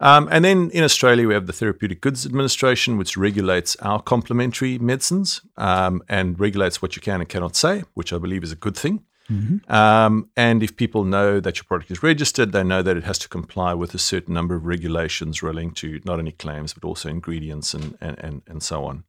Um, 0.00 0.28
and 0.30 0.44
then 0.44 0.70
in 0.70 0.84
Australia, 0.84 1.26
we 1.26 1.34
have 1.34 1.46
the 1.46 1.52
Therapeutic 1.52 2.00
Goods 2.00 2.26
Administration, 2.26 2.98
which 2.98 3.16
regulates 3.16 3.76
our 3.76 4.02
complementary 4.02 4.78
medicines 4.78 5.40
um, 5.56 6.02
and 6.08 6.38
regulates 6.38 6.82
what 6.82 6.96
you 6.96 7.00
can 7.00 7.20
and 7.20 7.28
cannot 7.28 7.56
say, 7.56 7.84
which 7.94 8.12
I 8.12 8.18
believe 8.18 8.42
is 8.42 8.52
a 8.52 8.56
good 8.56 8.76
thing. 8.76 9.04
Um, 9.68 10.28
and 10.36 10.62
if 10.62 10.76
people 10.76 11.04
know 11.04 11.40
that 11.40 11.56
your 11.56 11.64
product 11.64 11.90
is 11.90 12.02
registered, 12.02 12.52
they 12.52 12.62
know 12.62 12.82
that 12.82 12.96
it 12.96 13.04
has 13.04 13.18
to 13.20 13.28
comply 13.28 13.72
with 13.74 13.94
a 13.94 13.98
certain 13.98 14.34
number 14.34 14.54
of 14.54 14.66
regulations 14.66 15.42
relating 15.42 15.72
to 15.72 16.00
not 16.04 16.18
only 16.18 16.32
claims 16.32 16.74
but 16.74 16.84
also 16.84 17.08
ingredients 17.08 17.74
and 17.74 17.96
and 18.00 18.18
and, 18.18 18.42
and 18.46 18.62
so 18.62 18.84
on. 18.84 19.04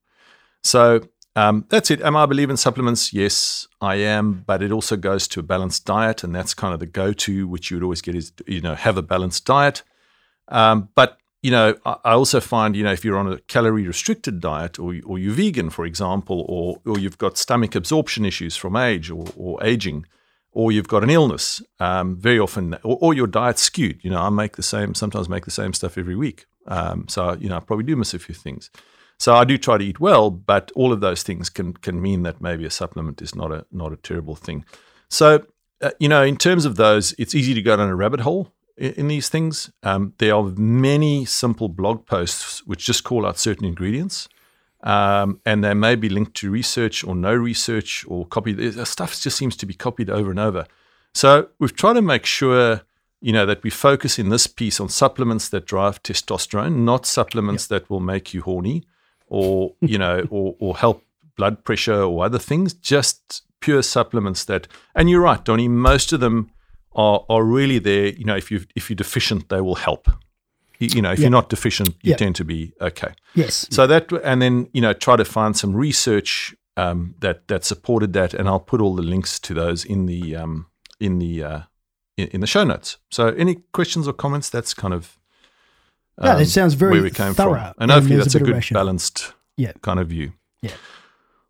So 0.63 1.01
um, 1.35 1.65
that's 1.69 1.91
it. 1.91 2.01
Am 2.01 2.15
I 2.15 2.23
a 2.23 2.27
believer 2.27 2.51
in 2.51 2.57
supplements? 2.57 3.11
Yes, 3.11 3.67
I 3.81 3.95
am. 3.95 4.43
But 4.47 4.63
it 4.63 4.71
also 4.71 4.95
goes 4.95 5.27
to 5.29 5.41
a 5.41 5.43
balanced 5.43 5.85
diet, 5.85 6.23
and 6.23 6.33
that's 6.33 6.53
kind 6.53 6.73
of 6.73 6.79
the 6.79 6.85
go-to, 6.85 7.47
which 7.47 7.69
you 7.69 7.77
would 7.77 7.83
always 7.83 8.01
get 8.01 8.15
is 8.15 8.31
you 8.47 8.61
know 8.61 8.75
have 8.75 8.97
a 8.97 9.01
balanced 9.01 9.45
diet. 9.45 9.83
Um, 10.47 10.89
but 10.95 11.17
you 11.45 11.51
know, 11.51 11.75
I 11.85 12.13
also 12.13 12.39
find 12.39 12.75
you 12.75 12.83
know 12.83 12.91
if 12.91 13.05
you're 13.05 13.19
on 13.19 13.31
a 13.31 13.37
calorie 13.41 13.85
restricted 13.85 14.39
diet, 14.39 14.79
or 14.79 14.95
or 15.05 15.19
you're 15.19 15.31
vegan, 15.31 15.69
for 15.69 15.85
example, 15.85 16.43
or 16.49 16.81
or 16.87 16.97
you've 16.97 17.19
got 17.19 17.37
stomach 17.37 17.75
absorption 17.75 18.25
issues 18.25 18.55
from 18.55 18.75
age 18.75 19.11
or, 19.11 19.27
or 19.37 19.63
aging, 19.63 20.07
or 20.53 20.71
you've 20.71 20.87
got 20.87 21.03
an 21.03 21.11
illness, 21.11 21.61
um, 21.79 22.17
very 22.17 22.39
often, 22.39 22.73
or, 22.81 22.97
or 22.99 23.13
your 23.13 23.27
diet's 23.27 23.61
skewed. 23.61 23.99
You 24.03 24.09
know, 24.09 24.23
I 24.23 24.29
make 24.29 24.55
the 24.55 24.63
same, 24.63 24.95
sometimes 24.95 25.29
make 25.29 25.45
the 25.45 25.51
same 25.51 25.73
stuff 25.73 25.99
every 25.99 26.15
week. 26.15 26.47
Um, 26.65 27.07
so 27.07 27.33
you 27.39 27.47
know, 27.47 27.57
I 27.57 27.59
probably 27.59 27.85
do 27.85 27.95
miss 27.95 28.15
a 28.15 28.17
few 28.17 28.33
things. 28.33 28.71
So 29.19 29.35
I 29.35 29.43
do 29.43 29.59
try 29.59 29.77
to 29.77 29.85
eat 29.85 29.99
well, 29.99 30.31
but 30.31 30.71
all 30.73 30.91
of 30.91 30.99
those 30.99 31.21
things 31.21 31.51
can 31.51 31.73
can 31.73 32.01
mean 32.01 32.23
that 32.23 32.41
maybe 32.41 32.65
a 32.65 32.71
supplement 32.71 33.21
is 33.21 33.35
not 33.35 33.51
a 33.51 33.67
not 33.71 33.93
a 33.93 33.97
terrible 33.97 34.35
thing. 34.35 34.65
So 35.09 35.45
uh, 35.79 35.91
you 35.99 36.09
know, 36.09 36.23
in 36.23 36.37
terms 36.37 36.65
of 36.65 36.75
those, 36.75 37.13
it's 37.19 37.35
easy 37.35 37.53
to 37.53 37.61
go 37.61 37.77
down 37.77 37.89
a 37.89 37.95
rabbit 37.95 38.21
hole 38.21 38.51
in, 38.77 39.07
these 39.07 39.29
things. 39.29 39.71
Um, 39.83 40.13
there 40.17 40.35
are 40.35 40.43
many 40.43 41.25
simple 41.25 41.69
blog 41.69 42.05
posts 42.05 42.65
which 42.65 42.85
just 42.85 43.03
call 43.03 43.25
out 43.25 43.37
certain 43.37 43.65
ingredients. 43.65 44.27
Um, 44.83 45.41
and 45.45 45.63
they 45.63 45.73
may 45.73 45.95
be 45.95 46.09
linked 46.09 46.35
to 46.35 46.51
research 46.51 47.03
or 47.03 47.15
no 47.15 47.33
research 47.33 48.05
or 48.07 48.25
copied. 48.25 48.57
the 48.57 48.85
Stuff 48.85 49.19
just 49.19 49.37
seems 49.37 49.55
to 49.57 49.65
be 49.65 49.73
copied 49.73 50.09
over 50.09 50.29
and 50.29 50.39
over. 50.39 50.67
So 51.13 51.49
we've 51.59 51.75
tried 51.75 51.93
to 51.93 52.01
make 52.01 52.25
sure, 52.25 52.81
you 53.19 53.33
know, 53.33 53.45
that 53.47 53.63
we 53.63 53.71
focus 53.71 54.19
in 54.19 54.29
this 54.29 54.45
piece 54.45 54.79
on 54.79 54.89
supplements 54.89 55.49
that 55.49 55.65
drive 55.65 56.03
testosterone, 56.03 56.83
not 56.83 57.07
supplements 57.07 57.65
that 57.67 57.89
will 57.89 57.99
make 57.99 58.33
you 58.33 58.41
horny, 58.41 58.83
or 59.27 59.73
you 59.81 59.97
know, 59.97 60.27
or 60.29 60.55
or 60.59 60.77
help 60.77 61.03
blood 61.35 61.63
pressure 61.63 62.03
or 62.03 62.23
other 62.23 62.39
things. 62.39 62.73
Just 62.73 63.43
pure 63.61 63.81
supplements 63.81 64.43
that. 64.45 64.67
And 64.93 65.09
you're 65.09 65.21
right, 65.21 65.43
Donnie. 65.43 65.67
Most 65.67 66.13
of 66.13 66.19
them 66.19 66.51
are 66.95 67.25
are 67.29 67.43
really 67.43 67.79
there. 67.79 68.07
You 68.07 68.25
know, 68.25 68.35
if 68.35 68.49
you 68.51 68.61
if 68.75 68.89
you're 68.89 68.95
deficient, 68.95 69.49
they 69.49 69.61
will 69.61 69.75
help. 69.75 70.07
You, 70.79 70.89
you 70.95 71.01
know, 71.01 71.11
if 71.11 71.19
Yeah. 71.19 71.23
you're 71.23 71.31
not 71.41 71.49
deficient, 71.49 71.89
you 72.03 72.11
Yeah. 72.11 72.17
tend 72.17 72.35
to 72.35 72.43
be 72.45 72.73
okay. 72.81 73.13
Yes. 73.33 73.67
So 73.69 73.87
that, 73.87 74.11
and 74.23 74.41
then 74.41 74.67
you 74.73 74.81
know, 74.81 74.93
try 74.93 75.15
to 75.15 75.25
find 75.25 75.55
some 75.57 75.73
research 75.79 76.55
um, 76.77 77.15
that 77.19 77.47
that 77.47 77.63
supported 77.65 78.13
that, 78.13 78.33
and 78.33 78.47
I'll 78.47 78.59
put 78.65 78.81
all 78.81 78.95
the 78.95 79.01
links 79.09 79.39
to 79.39 79.53
those 79.53 79.85
in 79.85 80.05
the 80.07 80.35
um, 80.35 80.65
in 80.99 81.19
the 81.19 81.43
uh, 81.43 81.59
in, 82.17 82.27
in 82.27 82.41
the 82.41 82.47
show 82.47 82.63
notes. 82.65 82.97
So, 83.09 83.27
any 83.37 83.55
questions 83.71 84.07
or 84.07 84.13
comments? 84.13 84.49
That's 84.49 84.73
kind 84.73 84.93
of 84.93 85.17
um, 86.17 86.37
that 86.39 86.47
sounds 86.47 86.73
very 86.75 86.91
where 86.93 87.03
we 87.03 87.11
came 87.11 87.33
thorough, 87.33 87.59
from, 87.59 87.73
and 87.79 87.91
hopefully 87.91 88.17
that's 88.17 88.35
a, 88.35 88.39
of 88.39 88.45
good 88.45 88.63
balanced 88.73 89.33
Yeah. 89.57 89.71
kind 89.81 89.99
of 89.99 90.07
view. 90.09 90.31
Yeah. 90.61 90.71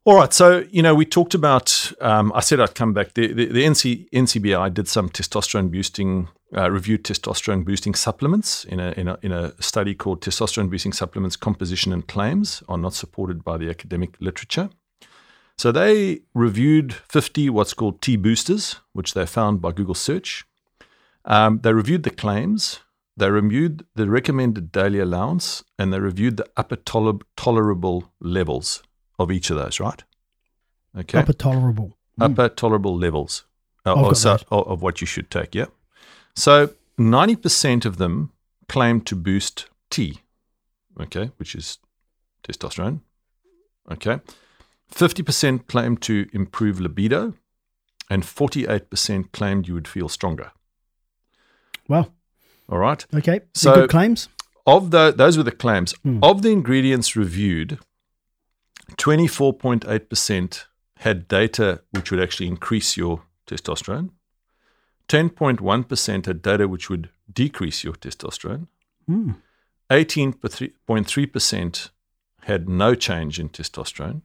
All 0.07 0.13
right, 0.13 0.31
so 0.31 0.63
you 0.69 0.83
know 0.83 0.93
we 0.93 1.03
talked 1.03 1.33
about. 1.33 1.91
Um, 1.99 2.31
I 2.35 2.41
said 2.41 2.59
I'd 2.59 2.75
come 2.75 2.93
back. 2.93 3.15
The, 3.15 3.33
the, 3.33 3.47
the 3.47 3.63
NC, 3.63 4.07
NCBI 4.11 4.71
did 4.71 4.87
some 4.87 5.09
testosterone 5.09 5.71
boosting, 5.71 6.27
uh, 6.55 6.69
reviewed 6.69 7.03
testosterone 7.03 7.65
boosting 7.65 7.95
supplements 7.95 8.65
in 8.65 8.79
a, 8.79 8.91
in 8.91 9.07
a 9.07 9.17
in 9.23 9.31
a 9.31 9.59
study 9.59 9.95
called 9.95 10.21
"Testosterone 10.21 10.69
Boosting 10.69 10.93
Supplements 10.93 11.35
Composition 11.35 11.91
and 11.91 12.07
Claims 12.07 12.61
Are 12.69 12.77
Not 12.77 12.93
Supported 12.93 13.43
by 13.43 13.57
the 13.57 13.67
Academic 13.67 14.15
Literature." 14.19 14.69
So 15.57 15.71
they 15.71 16.19
reviewed 16.35 16.93
50 16.93 17.49
what's 17.49 17.73
called 17.73 17.99
T 18.03 18.15
boosters, 18.15 18.75
which 18.93 19.15
they 19.15 19.25
found 19.25 19.59
by 19.59 19.71
Google 19.71 19.95
search. 19.95 20.45
Um, 21.23 21.61
they 21.63 21.73
reviewed 21.73 22.03
the 22.03 22.11
claims 22.11 22.79
they 23.17 23.31
reviewed 23.31 23.85
the 23.95 24.07
recommended 24.07 24.71
daily 24.71 24.99
allowance 24.99 25.63
and 25.79 25.91
they 25.91 25.99
reviewed 25.99 26.37
the 26.37 26.45
upper 26.57 26.75
toler- 26.75 27.25
tolerable 27.37 28.11
levels 28.19 28.83
of 29.19 29.31
each 29.31 29.49
of 29.49 29.57
those, 29.57 29.79
right? 29.79 30.03
Okay. 30.97 31.19
Upper 31.19 31.33
tolerable. 31.33 31.97
Mm. 32.19 32.31
Upper 32.31 32.49
tolerable 32.49 32.97
levels 32.97 33.45
uh, 33.85 33.93
of, 33.93 34.17
so- 34.17 34.37
of, 34.49 34.81
what 34.81 35.01
you 35.01 35.07
should 35.07 35.29
take, 35.29 35.53
yeah. 35.53 35.65
So 36.35 36.71
90% 36.99 37.85
of 37.85 37.97
them 37.97 38.31
claim 38.67 39.01
to 39.01 39.15
boost 39.15 39.67
T, 39.89 40.19
okay, 40.99 41.31
which 41.37 41.55
is 41.55 41.77
testosterone, 42.47 43.01
okay. 43.91 44.19
50% 44.93 45.67
claim 45.67 45.97
to 45.97 46.27
improve 46.33 46.79
libido, 46.79 47.33
and 48.09 48.23
48% 48.23 49.31
claimed 49.31 49.67
you 49.67 49.73
would 49.73 49.87
feel 49.87 50.09
stronger. 50.09 50.51
Wow. 51.87 52.11
All 52.69 52.77
right. 52.77 53.05
Okay. 53.13 53.41
So- 53.53 53.75
good 53.75 53.89
claims. 53.89 54.29
Of 54.67 54.89
the, 54.89 55.13
those 55.15 55.37
were 55.37 55.43
the 55.43 55.51
claims. 55.51 55.91
Hmm. 56.01 56.23
Of 56.23 56.41
the 56.41 56.49
ingredients 56.49 57.15
reviewed, 57.15 57.77
24.8% 58.91 60.65
had 60.97 61.27
data 61.27 61.81
which 61.91 62.11
would 62.11 62.21
actually 62.21 62.47
increase 62.47 62.97
your 62.97 63.23
testosterone. 63.47 64.11
10.1% 65.07 66.25
had 66.25 66.41
data 66.41 66.67
which 66.67 66.89
would 66.89 67.09
decrease 67.31 67.83
your 67.83 67.93
testosterone. 67.93 68.65
Mm. 69.09 69.37
18.3% 69.89 71.89
had 72.41 72.69
no 72.69 72.95
change 72.95 73.39
in 73.39 73.49
testosterone. 73.49 74.21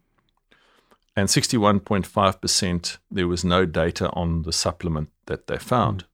And 1.17 1.29
61.5% 1.29 2.99
there 3.11 3.29
was 3.29 3.45
no 3.45 3.67
data 3.67 4.11
on 4.13 4.43
the 4.43 4.53
supplement 4.53 5.11
that 5.27 5.49
they 5.49 5.59
found. 5.59 6.07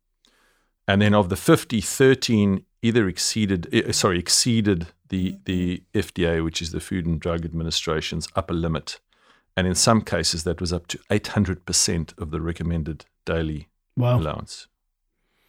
And 0.88 1.02
then 1.02 1.14
of 1.14 1.28
the 1.28 1.36
50, 1.36 1.80
13 1.80 2.64
either 2.82 3.08
exceeded 3.08 3.68
eh, 3.72 3.92
sorry, 3.92 4.18
exceeded 4.18 4.88
the 5.08 5.36
the 5.44 5.82
FDA, 5.94 6.42
which 6.44 6.60
is 6.62 6.70
the 6.72 6.80
Food 6.80 7.06
and 7.06 7.20
Drug 7.20 7.44
Administration's 7.44 8.28
upper 8.36 8.54
limit. 8.54 9.00
And 9.56 9.66
in 9.66 9.75
some 9.75 10.02
cases 10.02 10.44
that 10.44 10.60
was 10.60 10.70
up 10.72 10.86
to 10.88 10.98
800% 11.10 12.18
of 12.18 12.30
the 12.30 12.40
recommended 12.42 13.06
daily 13.25 13.68
Wow. 13.96 14.18
allowance. 14.20 14.66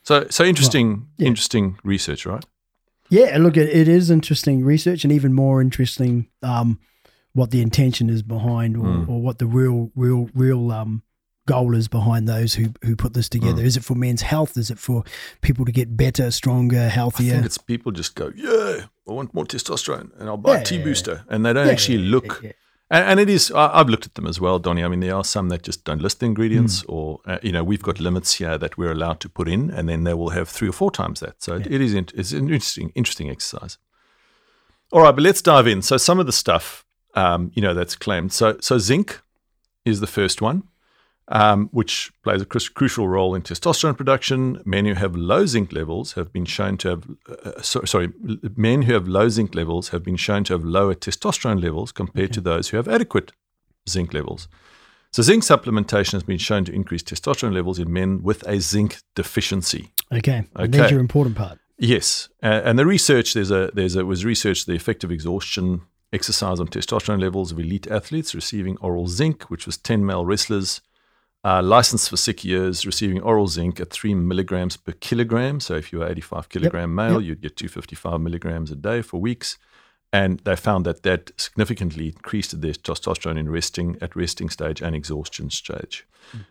So 0.04 0.28
so 0.30 0.44
interesting 0.46 1.08
yeah. 1.18 1.28
interesting 1.28 1.78
research, 1.84 2.26
right? 2.26 2.46
Yeah, 3.10 3.38
look, 3.40 3.58
it, 3.58 3.70
it 3.70 3.88
is 3.88 4.10
interesting 4.10 4.64
research, 4.66 5.04
and 5.04 5.12
even 5.14 5.34
more 5.34 5.62
interesting 5.62 6.28
um, 6.42 6.80
what 7.34 7.52
the 7.52 7.62
intention 7.62 8.10
is 8.10 8.22
behind, 8.24 8.76
or, 8.78 8.84
Mm. 8.84 9.10
or 9.10 9.22
what 9.22 9.38
the 9.40 9.46
real, 9.46 9.92
real, 9.96 10.30
real 10.34 10.72
um, 10.72 11.04
goal 11.48 11.74
is 11.76 11.88
behind 11.88 12.28
those 12.28 12.54
who 12.54 12.66
who 12.84 12.96
put 12.96 13.14
this 13.16 13.28
together. 13.30 13.62
Mm. 13.64 13.66
Is 13.66 13.76
it 13.78 13.84
for 13.84 13.96
men's 13.96 14.22
health? 14.22 14.56
Is 14.58 14.70
it 14.70 14.78
for 14.78 15.04
people 15.42 15.66
to 15.66 15.72
get 15.72 15.98
better, 15.98 16.30
stronger, 16.30 16.78
I 16.82 16.90
healthier? 16.90 17.34
think 17.34 17.46
it's 17.46 17.58
people 17.58 17.92
just 17.92 18.14
go, 18.14 18.32
yeah, 18.36 18.86
I 19.10 19.12
want 19.12 19.34
more 19.34 19.46
testosterone, 19.46 20.12
and 20.20 20.30
I'll 20.30 20.38
buy 20.38 20.54
Yeah, 20.56 20.62
a 20.62 20.64
T 20.66 20.78
booster, 20.84 21.26
and 21.30 21.44
they 21.44 21.54
don't 21.54 21.66
Yeah, 21.66 21.72
actually 21.74 21.98
look. 21.98 22.42
yeah. 22.44 22.52
And, 22.90 23.04
and 23.10 23.20
it 23.20 23.30
is. 23.30 23.52
I, 23.52 23.80
I've 23.80 23.90
looked 23.90 24.06
at 24.06 24.14
them 24.16 24.28
as 24.28 24.40
well, 24.40 24.60
Donny. 24.60 24.82
I 24.84 24.88
mean, 24.88 25.02
there 25.02 25.16
are 25.16 25.24
some 25.26 25.50
that 25.50 25.62
just 25.68 25.84
don't 25.84 26.02
list 26.02 26.20
the 26.22 26.26
ingredients, 26.26 26.82
Hmm. 26.84 26.92
or 26.94 27.20
uh, 27.26 27.38
you 27.42 27.52
know, 27.52 27.64
we've 27.64 27.84
got 27.84 28.00
limits 28.00 28.36
here 28.36 28.58
that 28.58 28.78
we're 28.78 28.92
allowed 28.94 29.20
to 29.22 29.30
put 29.30 29.48
in, 29.50 29.72
and 29.72 29.90
then 29.90 30.04
they 30.06 30.14
will 30.14 30.30
have 30.30 30.48
three 30.48 30.70
or 30.70 30.74
four 30.74 30.92
times 30.92 31.20
that. 31.20 31.42
So 31.44 31.56
it, 31.56 31.68
it 31.68 31.82
is. 31.82 31.94
It's 31.94 32.32
an 32.32 32.48
interesting, 32.50 32.92
interesting 32.96 33.30
exercise. 33.30 33.78
All 34.94 35.02
right, 35.02 35.14
but 35.16 35.22
let's 35.24 35.42
dive 35.42 35.68
in. 35.68 35.82
So 35.82 35.98
some 35.98 36.18
of 36.22 36.26
the 36.28 36.32
stuff, 36.32 36.86
um, 37.14 37.52
you 37.54 37.62
know, 37.62 37.74
that's 37.74 37.96
claimed. 37.98 38.32
So 38.32 38.58
so 38.62 38.78
zinc 38.78 39.20
is 39.84 40.00
the 40.00 40.08
first 40.08 40.42
one. 40.42 40.64
Um, 41.30 41.68
which 41.74 42.10
plays 42.24 42.42
a 42.42 42.46
cru- 42.46 42.62
crucial 42.74 43.10
role 43.10 43.36
in 43.36 43.42
testosterone 43.42 43.98
production. 43.98 44.62
Men 44.64 44.86
who 44.86 44.94
have 44.94 45.14
low 45.14 45.46
zinc 45.46 45.74
levels 45.74 46.14
have 46.14 46.32
been 46.32 46.46
shown 46.46 46.78
to 46.78 46.90
have, 46.90 47.04
uh, 47.44 47.62
so, 47.62 47.82
sorry, 47.84 48.14
men 48.56 48.84
who 48.84 48.94
have 48.94 49.10
low 49.10 49.28
zinc 49.28 49.54
levels 49.54 49.90
have 49.90 50.04
been 50.04 50.16
shown 50.16 50.46
to 50.46 50.54
have 50.54 50.64
lower 50.64 50.96
testosterone 50.96 51.62
levels 51.62 51.92
compared 51.92 52.32
to 52.32 52.40
those 52.40 52.70
who 52.70 52.78
have 52.78 52.88
adequate 52.88 53.34
zinc 53.90 54.14
levels. 54.14 54.48
So, 55.12 55.22
zinc 55.22 55.44
supplementation 55.44 56.14
has 56.14 56.24
been 56.24 56.38
shown 56.38 56.64
to 56.64 56.72
increase 56.72 57.04
testosterone 57.04 57.54
levels 57.54 57.78
in 57.78 57.92
men 57.92 58.24
with 58.24 58.48
a 58.48 58.62
zinc 58.62 59.00
deficiency. 59.14 59.92
Okay, 60.14 60.46
Okay. 60.56 60.68
there's 60.68 60.92
your 60.92 61.02
important 61.02 61.36
part. 61.36 61.60
Yes, 61.78 62.30
uh, 62.42 62.62
and 62.64 62.80
the 62.80 62.86
research 62.86 63.34
there's 63.34 63.52
a 63.52 63.70
there's 63.74 63.98
a 63.98 64.06
was 64.06 64.24
research 64.24 64.66
the 64.66 64.74
effective 64.76 65.12
exhaustion 65.12 65.82
exercise 66.14 66.62
on 66.62 66.68
testosterone 66.70 67.20
levels 67.22 67.52
of 67.52 67.60
elite 67.60 67.86
athletes 67.88 68.34
receiving 68.34 68.78
oral 68.78 69.08
zinc, 69.08 69.44
which 69.52 69.66
was 69.66 69.78
10 69.78 70.06
male 70.06 70.26
wrestlers, 70.26 70.80
uh, 71.48 71.62
licensed 71.62 72.10
for 72.10 72.18
six 72.18 72.44
years, 72.44 72.86
receiving 72.86 73.22
oral 73.22 73.48
zinc 73.48 73.80
at 73.80 73.90
three 73.90 74.14
milligrams 74.14 74.76
per 74.76 74.92
kilogram. 74.92 75.62
So 75.62 75.76
if 75.76 75.94
you 75.94 76.00
were 76.00 76.10
85 76.10 76.50
kilogram 76.50 76.94
male, 76.94 77.22
yep. 77.22 77.28
you'd 77.28 77.42
get 77.42 77.56
255 77.56 78.20
milligrams 78.20 78.70
a 78.70 78.76
day 78.76 79.02
for 79.02 79.22
weeks. 79.22 79.58
And 80.12 80.40
they 80.42 80.58
found 80.58 80.86
that 80.86 81.04
that 81.04 81.32
significantly 81.38 82.08
increased 82.08 82.60
their 82.60 82.74
testosterone 82.74 83.38
in 83.40 83.50
resting 83.50 83.98
at 84.02 84.14
resting 84.14 84.50
stage 84.50 84.82
and 84.82 84.94
exhaustion 84.94 85.50
stage. 85.50 86.06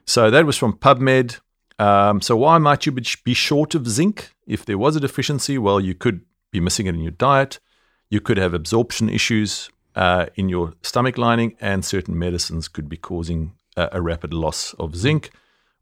So 0.06 0.30
that 0.30 0.46
was 0.46 0.56
from 0.56 0.72
PubMed. 0.78 1.40
Um, 1.78 2.22
so 2.22 2.34
why 2.34 2.56
might 2.56 2.86
you 2.86 2.92
be 2.92 3.04
be 3.22 3.34
short 3.34 3.74
of 3.74 3.86
zinc 3.86 4.30
if 4.46 4.64
there 4.64 4.78
was 4.78 4.96
a 4.96 5.00
deficiency? 5.00 5.58
Well, 5.58 5.78
you 5.78 5.94
could 5.94 6.22
be 6.50 6.60
missing 6.60 6.86
it 6.86 6.94
in 6.94 7.02
your 7.02 7.18
diet. 7.28 7.60
You 8.08 8.22
could 8.22 8.38
have 8.38 8.54
absorption 8.54 9.10
issues 9.10 9.68
uh, 9.94 10.26
in 10.36 10.48
your 10.48 10.72
stomach 10.82 11.18
lining, 11.18 11.54
and 11.60 11.84
certain 11.84 12.18
medicines 12.18 12.66
could 12.68 12.88
be 12.88 12.96
causing 12.96 13.52
a, 13.76 14.00
rapid 14.02 14.32
loss 14.32 14.74
of 14.74 14.96
zinc. 14.96 15.30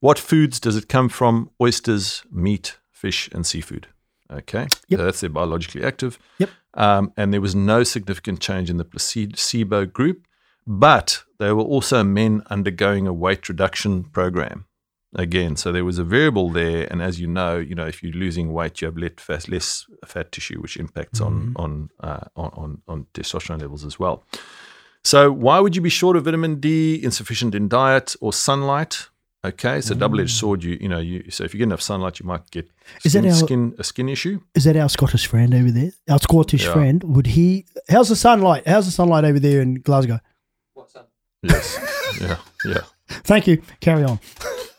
What 0.00 0.18
foods 0.18 0.60
does 0.60 0.76
it 0.76 0.88
come 0.88 1.08
from? 1.08 1.50
Oysters, 1.60 2.24
meat, 2.30 2.78
fish, 2.90 3.28
and 3.32 3.46
seafood. 3.46 3.88
Okay, 4.30 4.66
Yep. 4.88 4.98
so 4.98 5.04
that's 5.04 5.20
they're 5.20 5.30
biologically 5.30 5.84
active. 5.84 6.18
Yep. 6.38 6.50
Um, 6.74 7.12
and 7.16 7.32
there 7.32 7.40
was 7.40 7.54
no 7.54 7.84
significant 7.84 8.40
change 8.40 8.68
in 8.70 8.78
the 8.78 8.84
placebo 8.84 9.84
group, 9.86 10.26
but 10.66 11.22
there 11.38 11.54
were 11.54 11.62
also 11.62 12.02
men 12.02 12.42
undergoing 12.50 13.06
a 13.06 13.12
weight 13.12 13.48
reduction 13.48 14.04
program. 14.04 14.64
Again, 15.16 15.54
so 15.54 15.70
there 15.70 15.84
was 15.84 15.98
a 16.00 16.04
variable 16.04 16.50
there, 16.50 16.88
and 16.90 17.00
as 17.00 17.20
you 17.20 17.28
know, 17.28 17.58
you 17.58 17.76
know 17.76 17.86
if 17.86 18.02
you're 18.02 18.12
losing 18.12 18.52
weight, 18.52 18.80
you 18.80 18.86
have 18.86 18.96
less 18.96 19.12
fat, 19.18 19.48
less 19.48 19.86
fat 20.04 20.32
tissue, 20.32 20.60
which 20.60 20.76
impacts 20.76 21.20
on 21.20 21.52
on, 21.56 21.90
uh, 22.00 22.24
on 22.34 22.50
on 22.54 22.82
on 22.88 23.06
testosterone 23.14 23.60
levels 23.60 23.84
as 23.84 23.96
well. 24.00 24.24
So, 25.04 25.30
why 25.30 25.60
would 25.60 25.76
you 25.76 25.82
be 25.82 25.90
short 25.90 26.16
of 26.16 26.24
vitamin 26.24 26.60
D, 26.60 27.02
insufficient 27.02 27.54
in 27.54 27.68
diet 27.68 28.16
or 28.20 28.32
sunlight? 28.32 29.08
Okay, 29.44 29.82
so 29.82 29.94
double-edged 29.94 30.34
sword. 30.34 30.64
You 30.64 30.78
you 30.80 30.88
know 30.88 31.00
you 31.00 31.30
so 31.30 31.44
if 31.44 31.52
you 31.52 31.58
get 31.58 31.64
enough 31.64 31.82
sunlight, 31.82 32.18
you 32.18 32.24
might 32.26 32.50
get 32.50 32.70
Is 33.04 33.12
that 33.12 33.26
our- 33.26 33.32
skin 33.34 33.74
a 33.78 33.84
skin 33.84 34.08
issue. 34.08 34.40
Is 34.54 34.64
that 34.64 34.74
our 34.76 34.88
Scottish 34.88 35.26
friend 35.26 35.54
over 35.54 35.70
there? 35.70 35.90
Our 36.08 36.18
Scottish 36.18 36.64
Yeah. 36.64 36.72
friend? 36.72 37.04
Would 37.04 37.26
he? 37.26 37.66
How's 37.90 38.08
the 38.08 38.16
sunlight? 38.16 38.66
How's 38.66 38.86
the 38.86 38.90
sunlight 38.92 39.24
over 39.24 39.38
there 39.38 39.60
in 39.60 39.74
Glasgow? 39.74 40.20
Yes, 41.42 41.78
yeah, 42.22 42.36
yeah. 42.64 42.80
Thank 43.24 43.46
you. 43.46 43.60
Carry 43.80 44.04
on. 44.04 44.18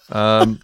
Um, 0.10 0.60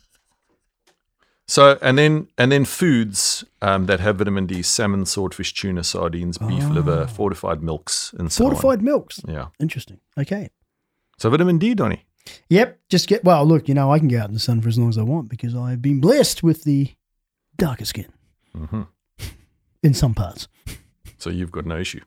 so 1.51 1.77
and 1.81 1.97
then 1.97 2.27
and 2.37 2.49
then 2.51 2.63
foods 2.65 3.43
um, 3.61 3.85
that 3.87 3.99
have 3.99 4.15
vitamin 4.17 4.45
D: 4.47 4.61
salmon, 4.61 5.05
swordfish, 5.05 5.53
tuna, 5.53 5.83
sardines, 5.83 6.37
beef 6.37 6.65
liver, 6.69 7.07
fortified 7.07 7.61
milks, 7.61 8.13
and 8.17 8.31
so 8.31 8.45
on. 8.45 8.51
Fortified 8.51 8.81
milks. 8.81 9.19
Yeah. 9.27 9.47
Interesting. 9.59 9.99
Okay. 10.17 10.49
So 11.17 11.29
vitamin 11.29 11.57
D, 11.57 11.73
Donny. 11.75 12.05
Yep. 12.49 12.79
Just 12.89 13.07
get 13.07 13.23
well. 13.23 13.45
Look, 13.45 13.67
you 13.67 13.73
know, 13.75 13.91
I 13.91 13.99
can 13.99 14.07
go 14.07 14.19
out 14.19 14.27
in 14.29 14.33
the 14.33 14.39
sun 14.39 14.61
for 14.61 14.69
as 14.69 14.77
long 14.79 14.89
as 14.89 14.97
I 14.97 15.03
want 15.03 15.27
because 15.29 15.53
I've 15.55 15.81
been 15.81 15.99
blessed 15.99 16.41
with 16.43 16.63
the 16.63 16.93
darker 17.57 17.85
skin 17.85 18.07
hmm 18.55 18.83
in 19.83 19.93
some 19.93 20.13
parts. 20.13 20.47
So 21.17 21.29
you've 21.29 21.51
got 21.51 21.65
no 21.65 21.77
issue. 21.77 22.01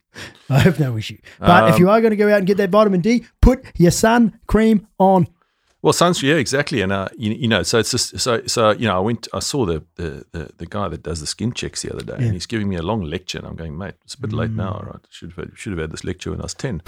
I 0.50 0.58
have 0.58 0.80
no 0.80 0.96
issue. 0.96 1.18
But 1.38 1.68
if 1.68 1.74
Um, 1.76 1.80
you 1.80 1.88
are 1.90 2.00
going 2.00 2.10
to 2.10 2.16
go 2.16 2.28
out 2.28 2.38
and 2.38 2.46
get 2.46 2.56
that 2.56 2.70
vitamin 2.70 3.00
D, 3.00 3.24
put 3.40 3.64
your 3.78 3.92
sun 3.92 4.40
cream 4.46 4.88
on. 4.98 5.28
Well, 5.84 5.92
sunscreen, 5.92 6.28
yeah, 6.30 6.36
exactly. 6.36 6.80
And 6.80 6.90
uh, 6.92 7.08
you, 7.14 7.32
you 7.34 7.46
know, 7.46 7.62
so 7.62 7.78
it's 7.78 7.90
just 7.90 8.18
so 8.18 8.40
so. 8.46 8.70
You 8.70 8.86
know, 8.88 8.96
I 8.96 9.00
went, 9.00 9.28
I 9.34 9.40
saw 9.40 9.66
the 9.66 9.84
the 9.96 10.24
the, 10.32 10.50
the 10.56 10.64
guy 10.66 10.88
that 10.88 11.02
does 11.02 11.20
the 11.20 11.26
skin 11.26 11.52
checks 11.52 11.82
the 11.82 11.92
other 11.92 12.02
day, 12.02 12.14
Yeah. 12.18 12.24
and 12.24 12.32
he's 12.32 12.46
giving 12.46 12.70
me 12.70 12.76
a 12.76 12.82
long 12.82 13.02
lecture, 13.02 13.36
and 13.38 13.46
I'm 13.46 13.54
going, 13.54 13.76
mate, 13.76 13.94
it's 14.02 14.14
a 14.14 14.20
bit 14.20 14.32
late 14.32 14.50
now, 14.52 14.72
Mm. 14.80 14.86
right? 14.86 15.06
Should 15.10 15.32
have 15.32 15.44
had, 15.44 15.58
should 15.58 15.72
have 15.72 15.80
had 15.80 15.90
this 15.92 16.02
lecture 16.02 16.30
when 16.30 16.40
I 16.40 16.44
was 16.44 16.54
ten. 16.54 16.80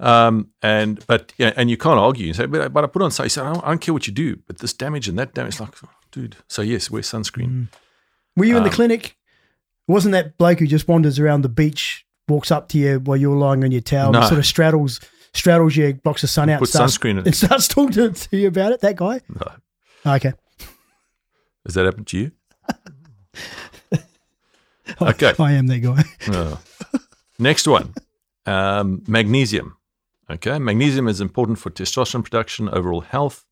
um, 0.00 0.48
and 0.62 1.04
but 1.06 1.34
yeah, 1.36 1.52
and 1.56 1.68
you 1.68 1.76
can't 1.76 1.98
argue. 1.98 2.26
You 2.28 2.32
say, 2.34 2.46
but, 2.46 2.60
I- 2.62 2.68
but 2.68 2.82
I 2.84 2.86
put 2.86 3.02
on. 3.02 3.10
So 3.10 3.22
he 3.24 3.28
said, 3.28 3.44
I 3.44 3.52
don't, 3.52 3.62
I 3.64 3.68
don't 3.68 3.80
care 3.80 3.92
what 3.92 4.06
you 4.06 4.12
do, 4.14 4.36
but 4.46 4.58
this 4.58 4.72
damage 4.72 5.06
and 5.06 5.18
that 5.18 5.34
damage, 5.34 5.60
like, 5.60 5.74
dude. 6.10 6.36
So 6.48 6.62
yes, 6.62 6.90
wear 6.90 7.02
sunscreen. 7.02 7.46
Mm. 7.50 7.68
Were 8.36 8.46
you 8.46 8.56
in 8.56 8.62
the 8.62 8.70
Um, 8.70 8.74
clinic? 8.74 9.16
Wasn't 9.86 10.12
that 10.12 10.38
bloke 10.38 10.60
who 10.60 10.66
just 10.66 10.88
wanders 10.88 11.18
around 11.18 11.42
the 11.42 11.48
beach, 11.50 12.06
walks 12.28 12.50
up 12.50 12.68
to 12.70 12.78
you 12.78 13.00
while 13.00 13.16
you're 13.18 13.36
lying 13.36 13.64
on 13.64 13.70
your 13.72 13.80
towel, 13.82 14.12
No. 14.12 14.20
and 14.20 14.28
sort 14.28 14.38
of 14.38 14.46
straddles 14.46 14.98
straddles 15.34 15.76
your 15.76 15.94
blocks 15.94 16.22
the 16.22 16.28
sun 16.28 16.50
out, 16.50 16.60
Put 16.60 16.68
starts, 16.68 16.98
sunscreen 16.98 17.18
in. 17.18 17.18
and 17.26 17.34
starts 17.34 17.68
talking 17.68 17.92
to, 17.92 18.10
to 18.10 18.36
you 18.36 18.48
about 18.48 18.72
it? 18.72 18.80
That 18.80 18.96
guy? 18.96 19.20
No. 19.28 20.14
Okay. 20.16 20.32
Has 21.64 21.74
that 21.74 21.84
happened 21.84 22.06
to 22.08 22.18
you? 22.18 22.32
Okay. 25.00 25.32
I 25.38 25.52
am 25.52 25.68
that 25.68 25.78
guy. 25.78 26.02
Oh. 26.28 26.60
Next 27.38 27.66
one, 27.66 27.94
um, 28.44 29.02
magnesium. 29.06 29.76
Okay, 30.28 30.58
magnesium 30.58 31.08
is 31.08 31.20
important 31.20 31.58
for 31.58 31.70
testosterone 31.70 32.24
production, 32.24 32.68
overall 32.68 33.00
health. 33.00 33.44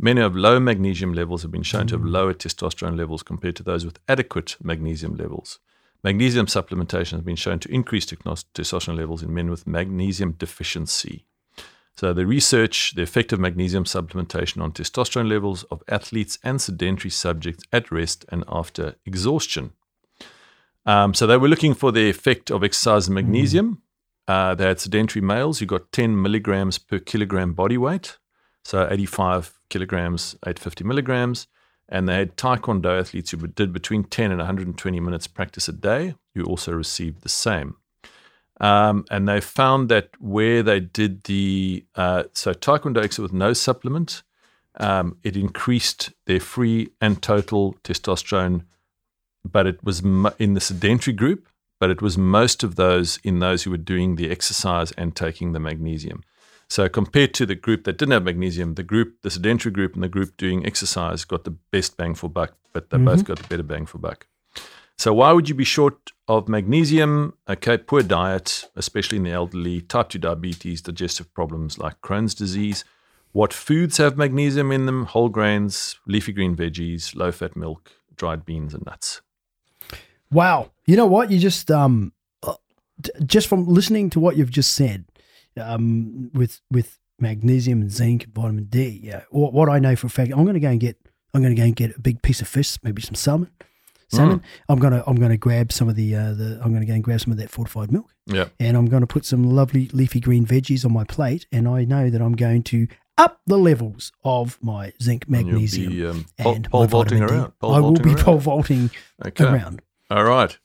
Many 0.00 0.20
of 0.20 0.34
low 0.34 0.58
magnesium 0.58 1.12
levels 1.12 1.42
have 1.42 1.50
been 1.50 1.62
shown 1.62 1.88
to 1.88 1.96
have 1.96 2.04
lower 2.04 2.32
testosterone 2.32 2.96
levels 2.96 3.22
compared 3.22 3.54
to 3.56 3.62
those 3.62 3.84
with 3.84 3.98
adequate 4.08 4.56
magnesium 4.62 5.14
levels. 5.16 5.58
Magnesium 6.04 6.46
supplementation 6.46 7.12
has 7.12 7.22
been 7.22 7.34
shown 7.34 7.58
to 7.58 7.72
increase 7.72 8.06
testosterone 8.06 8.96
levels 8.96 9.22
in 9.22 9.32
men 9.32 9.50
with 9.50 9.66
magnesium 9.66 10.32
deficiency. 10.32 11.24
So, 11.96 12.12
the 12.12 12.26
research, 12.26 12.94
the 12.96 13.02
effect 13.02 13.32
of 13.32 13.40
magnesium 13.40 13.84
supplementation 13.84 14.60
on 14.60 14.72
testosterone 14.72 15.28
levels 15.28 15.62
of 15.64 15.82
athletes 15.88 16.38
and 16.42 16.60
sedentary 16.60 17.10
subjects 17.10 17.64
at 17.72 17.90
rest 17.90 18.24
and 18.30 18.44
after 18.48 18.96
exhaustion. 19.06 19.72
Um, 20.84 21.14
so, 21.14 21.26
they 21.26 21.36
were 21.36 21.48
looking 21.48 21.72
for 21.72 21.92
the 21.92 22.10
effect 22.10 22.50
of 22.50 22.64
exercise 22.64 23.06
and 23.06 23.14
magnesium. 23.14 23.80
Uh, 24.26 24.54
they 24.54 24.64
had 24.64 24.80
sedentary 24.80 25.22
males 25.22 25.60
who 25.60 25.66
got 25.66 25.92
10 25.92 26.20
milligrams 26.20 26.78
per 26.78 26.98
kilogram 26.98 27.52
body 27.52 27.78
weight, 27.78 28.18
so 28.64 28.88
85 28.90 29.60
kilograms, 29.68 30.34
850 30.46 30.82
milligrams. 30.82 31.46
And 31.88 32.08
they 32.08 32.16
had 32.16 32.36
taekwondo 32.36 32.98
athletes 32.98 33.30
who 33.30 33.46
did 33.46 33.72
between 33.72 34.04
10 34.04 34.30
and 34.30 34.38
120 34.38 35.00
minutes 35.00 35.26
practice 35.26 35.68
a 35.68 35.72
day, 35.72 36.14
who 36.34 36.44
also 36.44 36.72
received 36.72 37.22
the 37.22 37.28
same. 37.28 37.76
Um, 38.60 39.04
and 39.10 39.28
they 39.28 39.40
found 39.40 39.88
that 39.88 40.10
where 40.20 40.62
they 40.62 40.80
did 40.80 41.24
the 41.24 41.84
uh, 41.94 42.24
so 42.32 42.52
taekwondo 42.52 43.02
exercise 43.02 43.22
with 43.22 43.32
no 43.32 43.52
supplement, 43.52 44.22
um, 44.76 45.18
it 45.22 45.36
increased 45.36 46.12
their 46.26 46.40
free 46.40 46.90
and 47.00 47.22
total 47.22 47.74
testosterone, 47.84 48.64
but 49.44 49.66
it 49.66 49.82
was 49.84 50.00
in 50.38 50.54
the 50.54 50.60
sedentary 50.60 51.14
group. 51.14 51.48
But 51.80 51.90
it 51.90 52.00
was 52.00 52.16
most 52.16 52.62
of 52.62 52.76
those 52.76 53.18
in 53.24 53.40
those 53.40 53.64
who 53.64 53.70
were 53.70 53.76
doing 53.76 54.14
the 54.14 54.30
exercise 54.30 54.92
and 54.92 55.14
taking 55.14 55.52
the 55.52 55.60
magnesium. 55.60 56.22
So 56.68 56.88
compared 56.88 57.34
to 57.34 57.46
the 57.46 57.54
group 57.54 57.84
that 57.84 57.98
didn't 57.98 58.12
have 58.12 58.24
magnesium, 58.24 58.74
the 58.74 58.82
group, 58.82 59.22
the 59.22 59.30
sedentary 59.30 59.72
group, 59.72 59.94
and 59.94 60.02
the 60.02 60.08
group 60.08 60.36
doing 60.36 60.64
exercise 60.64 61.24
got 61.24 61.44
the 61.44 61.56
best 61.70 61.96
bang 61.96 62.14
for 62.14 62.28
buck, 62.28 62.54
but 62.72 62.90
they 62.90 62.96
mm-hmm. 62.96 63.06
both 63.06 63.24
got 63.24 63.38
the 63.38 63.48
better 63.48 63.62
bang 63.62 63.86
for 63.86 63.98
buck. 63.98 64.26
So 64.96 65.12
why 65.12 65.32
would 65.32 65.48
you 65.48 65.54
be 65.54 65.64
short 65.64 66.12
of 66.28 66.48
magnesium? 66.48 67.34
Okay, 67.48 67.78
poor 67.78 68.02
diet, 68.02 68.64
especially 68.76 69.18
in 69.18 69.24
the 69.24 69.32
elderly, 69.32 69.80
type 69.80 70.08
2 70.10 70.18
diabetes, 70.18 70.82
digestive 70.82 71.32
problems 71.34 71.78
like 71.78 72.00
Crohn's 72.00 72.34
disease. 72.34 72.84
What 73.32 73.52
foods 73.52 73.96
have 73.96 74.16
magnesium 74.16 74.70
in 74.70 74.86
them? 74.86 75.06
Whole 75.06 75.28
grains, 75.28 75.98
leafy 76.06 76.32
green 76.32 76.54
veggies, 76.54 77.16
low 77.16 77.32
fat 77.32 77.56
milk, 77.56 77.90
dried 78.16 78.44
beans 78.44 78.74
and 78.74 78.86
nuts. 78.86 79.22
Wow. 80.30 80.70
You 80.86 80.96
know 80.96 81.06
what? 81.06 81.30
You 81.30 81.38
just 81.40 81.70
um 81.70 82.12
uh, 82.42 82.54
just 83.26 83.48
from 83.48 83.66
listening 83.66 84.10
to 84.10 84.20
what 84.20 84.36
you've 84.36 84.50
just 84.50 84.72
said, 84.72 85.04
um 85.60 86.30
with 86.34 86.60
with 86.70 86.98
magnesium 87.18 87.80
and 87.80 87.92
zinc 87.92 88.24
and 88.24 88.34
vitamin 88.34 88.64
D, 88.64 89.00
yeah. 89.02 89.22
What, 89.30 89.52
what 89.52 89.68
I 89.68 89.78
know 89.78 89.96
for 89.96 90.08
a 90.08 90.10
fact, 90.10 90.32
I'm 90.32 90.42
going 90.42 90.54
to 90.54 90.60
go 90.60 90.68
and 90.68 90.80
get 90.80 90.96
I'm 91.32 91.42
going 91.42 91.54
to 91.54 91.60
go 91.60 91.64
and 91.64 91.76
get 91.76 91.96
a 91.96 92.00
big 92.00 92.22
piece 92.22 92.40
of 92.40 92.48
fish, 92.48 92.78
maybe 92.82 93.02
some 93.02 93.14
salmon 93.14 93.50
salmon. 94.14 94.40
Mm. 94.40 94.44
I'm 94.68 94.78
gonna 94.78 95.02
I'm 95.06 95.16
gonna 95.16 95.36
grab 95.36 95.72
some 95.72 95.88
of 95.88 95.96
the 95.96 96.14
uh, 96.14 96.32
the 96.32 96.60
I'm 96.62 96.72
gonna 96.72 96.86
go 96.86 96.94
and 96.94 97.04
grab 97.04 97.20
some 97.20 97.32
of 97.32 97.38
that 97.38 97.50
fortified 97.50 97.92
milk. 97.92 98.14
Yeah. 98.26 98.48
And 98.58 98.76
I'm 98.76 98.86
gonna 98.86 99.06
put 99.06 99.24
some 99.24 99.44
lovely 99.44 99.88
leafy 99.92 100.20
green 100.20 100.46
veggies 100.46 100.84
on 100.84 100.92
my 100.92 101.04
plate, 101.04 101.46
and 101.52 101.68
I 101.68 101.84
know 101.84 102.10
that 102.10 102.20
I'm 102.20 102.34
going 102.34 102.62
to 102.64 102.86
up 103.16 103.40
the 103.46 103.58
levels 103.58 104.12
of 104.24 104.58
my 104.60 104.92
zinc, 105.00 105.28
magnesium, 105.28 105.92
be, 105.92 106.06
um, 106.06 106.26
and 106.38 106.68
pole, 106.70 106.82
pole 106.82 106.86
vaulting 106.86 107.22
around. 107.22 107.52
Pole 107.58 107.74
I 107.74 107.80
will 107.80 107.92
be 107.92 108.10
around. 108.10 108.18
pole 108.18 108.38
vaulting 108.38 108.90
okay. 109.24 109.44
around. 109.44 109.82
All 110.10 110.24
right. 110.24 110.58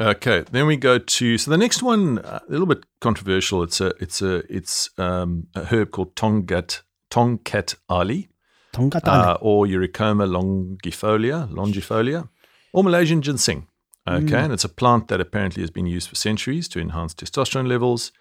Okay, 0.00 0.44
then 0.52 0.66
we 0.66 0.76
go 0.76 0.98
to 0.98 1.38
so 1.38 1.50
the 1.50 1.58
next 1.58 1.82
one 1.82 2.20
uh, 2.20 2.38
a 2.48 2.50
little 2.50 2.66
bit 2.66 2.84
controversial. 3.00 3.64
It's 3.64 3.80
a 3.80 3.88
it's 4.00 4.22
a 4.22 4.44
it's 4.52 4.90
um, 4.96 5.48
a 5.56 5.64
herb 5.64 5.90
called 5.90 6.14
Tongkat 6.14 6.82
Tongkat 7.10 7.74
Ali, 7.88 8.28
Tongkat 8.72 9.08
Ali, 9.08 9.26
uh, 9.26 9.38
or 9.40 9.66
Eurycoma 9.66 10.28
longifolia 10.28 11.50
longifolia 11.50 12.28
or 12.72 12.84
Malaysian 12.84 13.22
ginseng. 13.22 13.66
Okay, 14.08 14.24
mm. 14.24 14.44
and 14.44 14.52
it's 14.52 14.64
a 14.64 14.68
plant 14.68 15.08
that 15.08 15.20
apparently 15.20 15.62
has 15.62 15.70
been 15.70 15.86
used 15.86 16.08
for 16.08 16.14
centuries 16.14 16.68
to 16.68 16.80
enhance 16.80 17.12
testosterone 17.12 17.68
levels, 17.68 18.12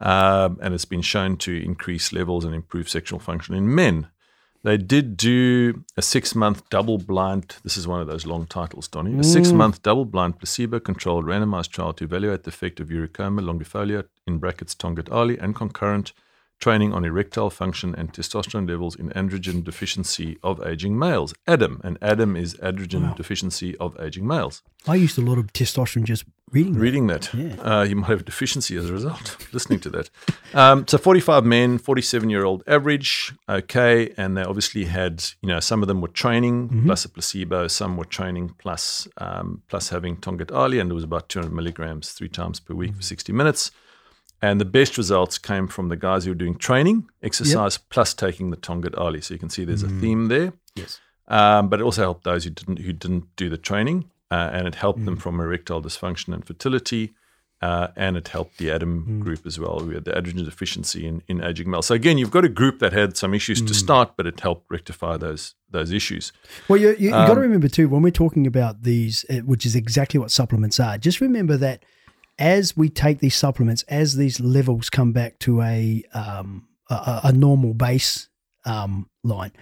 um, 0.00 0.58
and 0.62 0.72
it's 0.72 0.86
been 0.86 1.02
shown 1.02 1.36
to 1.38 1.52
increase 1.52 2.12
levels 2.12 2.44
and 2.44 2.54
improve 2.54 2.88
sexual 2.88 3.18
function 3.18 3.54
in 3.56 3.74
men. 3.74 4.06
They 4.64 4.78
did 4.78 5.18
do 5.18 5.84
a 5.94 6.00
six 6.00 6.34
month 6.34 6.68
double 6.70 6.96
blind, 6.96 7.56
this 7.64 7.76
is 7.76 7.86
one 7.86 8.00
of 8.00 8.06
those 8.06 8.24
long 8.24 8.46
titles, 8.46 8.88
Donny, 8.88 9.12
a 9.12 9.16
mm. 9.16 9.24
six 9.24 9.52
month 9.52 9.82
double 9.82 10.06
blind 10.06 10.38
placebo 10.38 10.80
controlled 10.80 11.26
randomized 11.26 11.68
trial 11.68 11.92
to 11.92 12.04
evaluate 12.04 12.44
the 12.44 12.48
effect 12.48 12.80
of 12.80 12.88
Eurycoma 12.88 13.42
longifolia 13.42 14.06
in 14.26 14.38
brackets 14.38 14.74
Tongkat 14.74 15.12
Ali 15.12 15.38
and 15.38 15.54
concurrent 15.54 16.14
training 16.60 16.92
on 16.92 17.04
erectile 17.04 17.50
function 17.50 17.94
and 17.94 18.12
testosterone 18.12 18.68
levels 18.68 18.96
in 18.96 19.10
androgen 19.10 19.62
deficiency 19.62 20.38
of 20.42 20.64
aging 20.66 20.98
males. 20.98 21.34
ADAM, 21.46 21.80
and 21.84 21.98
ADAM 22.00 22.36
is 22.36 22.54
androgen 22.54 23.08
wow. 23.08 23.14
deficiency 23.14 23.76
of 23.78 23.96
aging 24.00 24.26
males. 24.26 24.62
I 24.86 24.96
used 24.96 25.18
a 25.18 25.22
lot 25.22 25.38
of 25.38 25.52
testosterone 25.52 26.04
just 26.04 26.24
reading 26.50 26.74
that. 26.74 26.80
Reading 26.80 27.06
that. 27.08 27.34
Yeah. 27.34 27.54
Uh, 27.60 27.82
you 27.84 27.96
might 27.96 28.08
have 28.08 28.20
a 28.20 28.24
deficiency 28.24 28.76
as 28.76 28.88
a 28.88 28.92
result, 28.92 29.36
listening 29.52 29.80
to 29.80 29.90
that. 29.90 30.10
Um, 30.52 30.86
so 30.86 30.98
45 30.98 31.44
men, 31.44 31.78
47 31.78 32.30
year 32.30 32.44
old 32.44 32.62
average, 32.66 33.34
okay, 33.48 34.12
and 34.16 34.36
they 34.36 34.42
obviously 34.42 34.84
had, 34.84 35.24
you 35.42 35.48
know, 35.48 35.60
some 35.60 35.82
of 35.82 35.88
them 35.88 36.00
were 36.00 36.08
training 36.08 36.68
mm-hmm. 36.68 36.86
plus 36.86 37.04
a 37.04 37.08
placebo, 37.08 37.68
some 37.68 37.96
were 37.96 38.04
training 38.04 38.54
plus, 38.58 39.08
um, 39.18 39.62
plus 39.68 39.88
having 39.88 40.16
Tongkat 40.16 40.54
Ali, 40.54 40.78
and 40.78 40.90
it 40.90 40.94
was 40.94 41.04
about 41.04 41.28
200 41.28 41.52
milligrams 41.52 42.12
three 42.12 42.28
times 42.28 42.60
per 42.60 42.74
week 42.74 42.90
mm-hmm. 42.90 42.98
for 42.98 43.04
60 43.04 43.32
minutes. 43.32 43.70
And 44.44 44.60
the 44.60 44.66
best 44.66 44.98
results 44.98 45.38
came 45.38 45.66
from 45.68 45.88
the 45.88 45.96
guys 45.96 46.24
who 46.24 46.30
were 46.30 46.34
doing 46.44 46.56
training, 46.56 47.08
exercise, 47.22 47.78
yep. 47.78 47.88
plus 47.88 48.12
taking 48.12 48.50
the 48.50 48.58
Tongkat 48.58 48.94
Ali. 48.98 49.22
So 49.22 49.32
you 49.32 49.40
can 49.40 49.48
see 49.48 49.64
there's 49.64 49.82
mm. 49.82 49.96
a 49.96 50.00
theme 50.02 50.28
there. 50.28 50.52
Yes. 50.74 51.00
Um, 51.28 51.70
but 51.70 51.80
it 51.80 51.82
also 51.82 52.02
helped 52.02 52.24
those 52.24 52.44
who 52.44 52.50
didn't 52.50 52.80
who 52.80 52.92
didn't 52.92 53.24
do 53.36 53.48
the 53.48 53.56
training, 53.56 54.10
uh, 54.30 54.50
and 54.52 54.68
it 54.68 54.74
helped 54.74 55.00
mm. 55.00 55.06
them 55.06 55.16
from 55.16 55.40
erectile 55.40 55.80
dysfunction 55.80 56.34
and 56.34 56.44
fertility, 56.44 57.14
uh, 57.62 57.88
and 57.96 58.18
it 58.18 58.28
helped 58.28 58.58
the 58.58 58.66
ADAM 58.68 59.06
mm. 59.06 59.20
group 59.20 59.46
as 59.46 59.58
well. 59.58 59.80
We 59.80 59.94
had 59.94 60.04
the 60.04 60.12
androgen 60.12 60.44
deficiency 60.44 61.06
in, 61.06 61.22
in 61.26 61.42
aging 61.42 61.70
males. 61.70 61.86
So 61.86 61.94
again, 61.94 62.18
you've 62.18 62.30
got 62.38 62.44
a 62.44 62.50
group 62.50 62.80
that 62.80 62.92
had 62.92 63.16
some 63.16 63.32
issues 63.32 63.62
to 63.62 63.72
mm. 63.72 63.76
start, 63.84 64.12
but 64.18 64.26
it 64.26 64.40
helped 64.40 64.70
rectify 64.70 65.16
those 65.16 65.54
those 65.70 65.90
issues. 65.90 66.32
Well, 66.68 66.78
you, 66.78 66.90
you, 66.98 67.08
you 67.08 67.14
um, 67.14 67.26
got 67.26 67.36
to 67.36 67.40
remember 67.40 67.68
too 67.68 67.88
when 67.88 68.02
we're 68.02 68.10
talking 68.10 68.46
about 68.46 68.82
these, 68.82 69.24
uh, 69.30 69.36
which 69.36 69.64
is 69.64 69.74
exactly 69.74 70.20
what 70.20 70.30
supplements 70.30 70.78
are. 70.78 70.98
Just 70.98 71.22
remember 71.22 71.56
that 71.56 71.82
as 72.38 72.76
we 72.76 72.88
take 72.88 73.20
these 73.20 73.36
supplements, 73.36 73.82
as 73.84 74.16
these 74.16 74.40
levels 74.40 74.90
come 74.90 75.12
back 75.12 75.38
to 75.40 75.62
a 75.62 76.02
um, 76.12 76.66
a, 76.90 77.20
a, 77.24 77.32
normal 77.32 77.74
base 77.74 78.28
um, 78.66 79.08
line, 79.22 79.52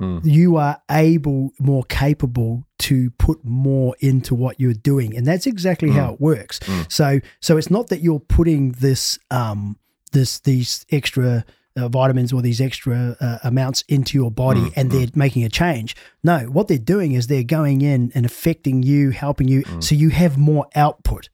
mm. 0.00 0.20
you 0.24 0.56
are 0.56 0.80
able, 0.90 1.50
more 1.60 1.84
capable 1.84 2.66
to 2.78 3.10
put 3.12 3.44
more 3.44 3.94
into 4.00 4.34
what 4.34 4.58
you're 4.58 4.72
doing, 4.72 5.16
and 5.16 5.26
that's 5.26 5.46
exactly 5.46 5.90
mm. 5.90 5.94
how 5.94 6.14
it 6.14 6.20
works. 6.20 6.58
Mm. 6.60 6.90
So, 6.90 7.20
so 7.40 7.56
it's 7.56 7.70
not 7.70 7.88
that 7.88 8.00
you're 8.00 8.20
putting 8.20 8.72
this 8.72 9.18
um, 9.30 9.78
this 10.12 10.40
these 10.40 10.86
extra. 10.90 11.44
Uh, 11.74 11.88
vitamins 11.88 12.34
or 12.34 12.42
these 12.42 12.60
extra 12.60 13.16
uh, 13.18 13.38
amounts 13.44 13.82
into 13.88 14.18
your 14.18 14.30
body 14.30 14.60
mm, 14.60 14.72
and 14.76 14.90
they're 14.90 15.06
mm. 15.06 15.16
making 15.16 15.42
a 15.42 15.48
change. 15.48 15.96
No, 16.22 16.40
what 16.40 16.68
they're 16.68 16.76
doing 16.76 17.12
is 17.12 17.28
they're 17.28 17.42
going 17.42 17.80
in 17.80 18.12
and 18.14 18.26
affecting 18.26 18.82
you, 18.82 19.08
helping 19.08 19.48
you, 19.48 19.62
mm. 19.62 19.82
so 19.82 19.94
you 19.94 20.10
have 20.10 20.36
more 20.36 20.66
output. 20.74 21.30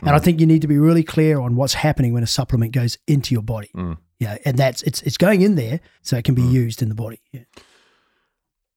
And 0.00 0.10
mm. 0.10 0.14
I 0.14 0.18
think 0.18 0.40
you 0.40 0.46
need 0.46 0.62
to 0.62 0.68
be 0.68 0.78
really 0.78 1.02
clear 1.02 1.40
on 1.40 1.56
what's 1.56 1.74
happening 1.74 2.12
when 2.12 2.22
a 2.22 2.26
supplement 2.26 2.72
goes 2.72 2.98
into 3.06 3.34
your 3.34 3.42
body. 3.42 3.70
Mm. 3.74 3.98
Yeah, 4.18 4.38
and 4.44 4.56
that's 4.56 4.82
it's 4.82 5.02
it's 5.02 5.16
going 5.16 5.42
in 5.42 5.56
there 5.56 5.80
so 6.02 6.16
it 6.16 6.24
can 6.24 6.34
be 6.34 6.42
mm. 6.42 6.52
used 6.52 6.82
in 6.82 6.88
the 6.88 6.94
body. 6.94 7.20
Yeah. 7.32 7.42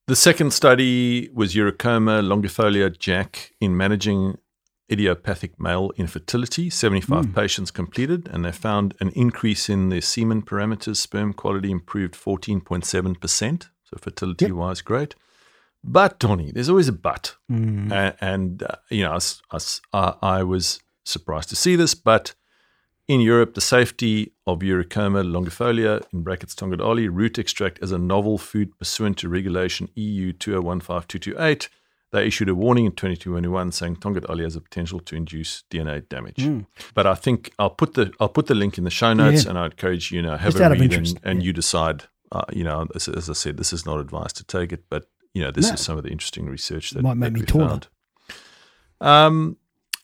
The 0.08 0.16
second 0.16 0.54
study 0.54 1.30
was 1.34 1.56
Eurycoma 1.56 2.22
longifolia 2.22 2.96
Jack 2.98 3.52
in 3.60 3.76
managing 3.76 4.38
idiopathic 4.92 5.60
male 5.60 5.92
infertility. 5.98 6.70
75 6.70 7.26
mm. 7.26 7.36
patients 7.36 7.72
completed, 7.72 8.28
and 8.32 8.46
they 8.46 8.52
found 8.52 8.96
an 9.00 9.10
increase 9.10 9.70
in 9.70 9.90
their 9.90 10.02
semen 10.02 10.42
parameters. 10.42 10.98
Sperm 10.98 11.34
quality 11.34 11.72
improved 11.72 12.14
14.7%. 12.14 13.70
So, 13.84 13.98
fertility 14.00 14.46
yep. 14.46 14.54
wise, 14.54 14.82
great. 14.82 15.16
But, 15.84 16.20
Tony, 16.20 16.52
there's 16.52 16.70
always 16.70 16.88
a 16.88 16.94
but. 16.94 17.36
Mm. 17.52 17.92
And, 17.92 18.16
and 18.22 18.64
uh, 18.64 18.76
you 18.90 19.04
know, 19.04 19.18
I, 19.52 19.60
I, 19.94 20.14
I 20.22 20.44
was 20.44 20.80
surprised 21.06 21.50
to 21.50 21.56
see 21.56 21.76
this, 21.76 21.96
but 21.96 22.36
in 23.08 23.22
Europe, 23.22 23.54
the 23.54 23.62
safety 23.62 24.34
of 24.48 24.60
Eurycoma 24.60 25.24
longifolia, 25.24 26.04
in 26.12 26.24
brackets 26.24 26.56
Tongkat 26.56 26.82
Ali, 26.82 27.08
root 27.08 27.38
extract 27.38 27.80
as 27.82 27.92
a 27.92 27.98
novel 27.98 28.38
food 28.38 28.78
pursuant 28.80 29.18
to 29.20 29.30
regulation 29.30 29.90
EU 29.96 30.34
2015228, 30.34 31.70
they 32.12 32.26
issued 32.26 32.50
a 32.50 32.56
warning 32.56 32.86
in 32.86 32.92
2021 32.94 33.72
saying 33.72 33.98
Tongkat 33.98 34.30
Ali 34.30 34.44
has 34.44 34.56
a 34.56 34.62
potential 34.62 35.00
to 35.02 35.16
induce 35.16 35.64
DNA 35.70 36.08
damage. 36.08 36.38
Mm. 36.38 36.66
But 36.94 37.06
I 37.06 37.14
think 37.14 37.52
I'll 37.60 37.70
put 37.70 37.94
the 37.94 38.12
I'll 38.20 38.30
put 38.30 38.48
the 38.48 38.56
link 38.56 38.78
in 38.78 38.86
the 38.86 38.90
show 38.90 39.14
notes, 39.14 39.44
yeah. 39.44 39.50
and 39.50 39.60
I 39.60 39.66
encourage 39.66 40.12
you, 40.12 40.22
know 40.22 40.38
have 40.38 40.54
Just 40.54 40.64
a 40.64 40.70
read 40.70 40.94
and, 40.94 41.20
and 41.24 41.42
yeah. 41.42 41.46
you 41.48 41.54
decide. 41.54 42.06
Uh, 42.32 42.42
you 42.52 42.64
know, 42.64 42.88
as, 42.96 43.08
as, 43.08 43.30
I 43.30 43.34
said, 43.34 43.56
this 43.56 43.72
is 43.72 43.86
not 43.86 44.00
advice 44.00 44.34
to 44.34 44.44
take 44.44 44.74
it, 44.74 44.86
but 44.90 45.08
you 45.36 45.44
know, 45.44 45.52
this 45.52 45.68
no. 45.68 45.76
is 45.76 45.80
some 45.80 45.98
of 45.98 46.04
the 46.04 46.10
interesting 46.10 46.48
research 46.48 46.90
that 46.92 47.04
might 47.04 47.18
make 47.18 47.34
that 47.34 47.40
me. 47.40 47.46
Um, 49.00 49.58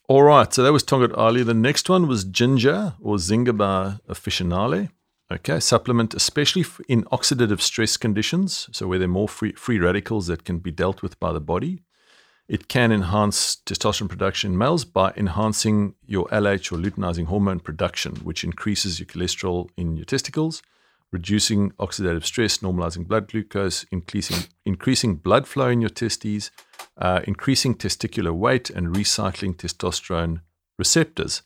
all 0.08 0.22
right, 0.22 0.52
so 0.52 0.62
that 0.62 0.72
was 0.72 0.84
Tongkat 0.84 1.16
Ali. 1.16 1.42
The 1.42 1.54
next 1.54 1.88
one 1.88 2.06
was 2.08 2.24
ginger 2.24 2.94
or 3.00 3.16
Zingiber 3.16 4.00
officinale. 4.08 4.90
Okay, 5.32 5.60
supplement, 5.60 6.12
especially 6.12 6.64
in 6.88 7.04
oxidative 7.04 7.60
stress 7.60 7.96
conditions, 7.96 8.68
so 8.72 8.86
where 8.86 8.98
there 8.98 9.08
are 9.08 9.10
more 9.12 9.28
free, 9.28 9.52
free 9.52 9.78
radicals 9.78 10.26
that 10.26 10.44
can 10.44 10.58
be 10.58 10.70
dealt 10.70 11.02
with 11.02 11.18
by 11.18 11.32
the 11.32 11.40
body. 11.40 11.82
it 12.48 12.68
can 12.68 12.92
enhance 12.92 13.56
testosterone 13.64 14.08
production 14.08 14.52
in 14.52 14.58
males 14.58 14.84
by 14.84 15.12
enhancing 15.16 15.94
your 16.06 16.26
LH 16.26 16.72
or 16.72 16.76
luteinizing 16.76 17.26
hormone 17.26 17.60
production, 17.60 18.16
which 18.16 18.44
increases 18.44 18.98
your 18.98 19.06
cholesterol 19.06 19.68
in 19.76 19.96
your 19.96 20.04
testicles, 20.04 20.62
reducing 21.12 21.70
oxidative 21.72 22.24
stress, 22.24 22.58
normalizing 22.58 23.06
blood 23.06 23.28
glucose, 23.28 23.84
increasing, 23.92 24.48
increasing 24.64 25.14
blood 25.16 25.46
flow 25.46 25.68
in 25.68 25.80
your 25.80 25.90
testes, 25.90 26.50
uh, 26.98 27.20
increasing 27.24 27.74
testicular 27.74 28.32
weight, 28.32 28.70
and 28.70 28.88
recycling 28.88 29.54
testosterone 29.54 30.40
receptors. 30.78 31.42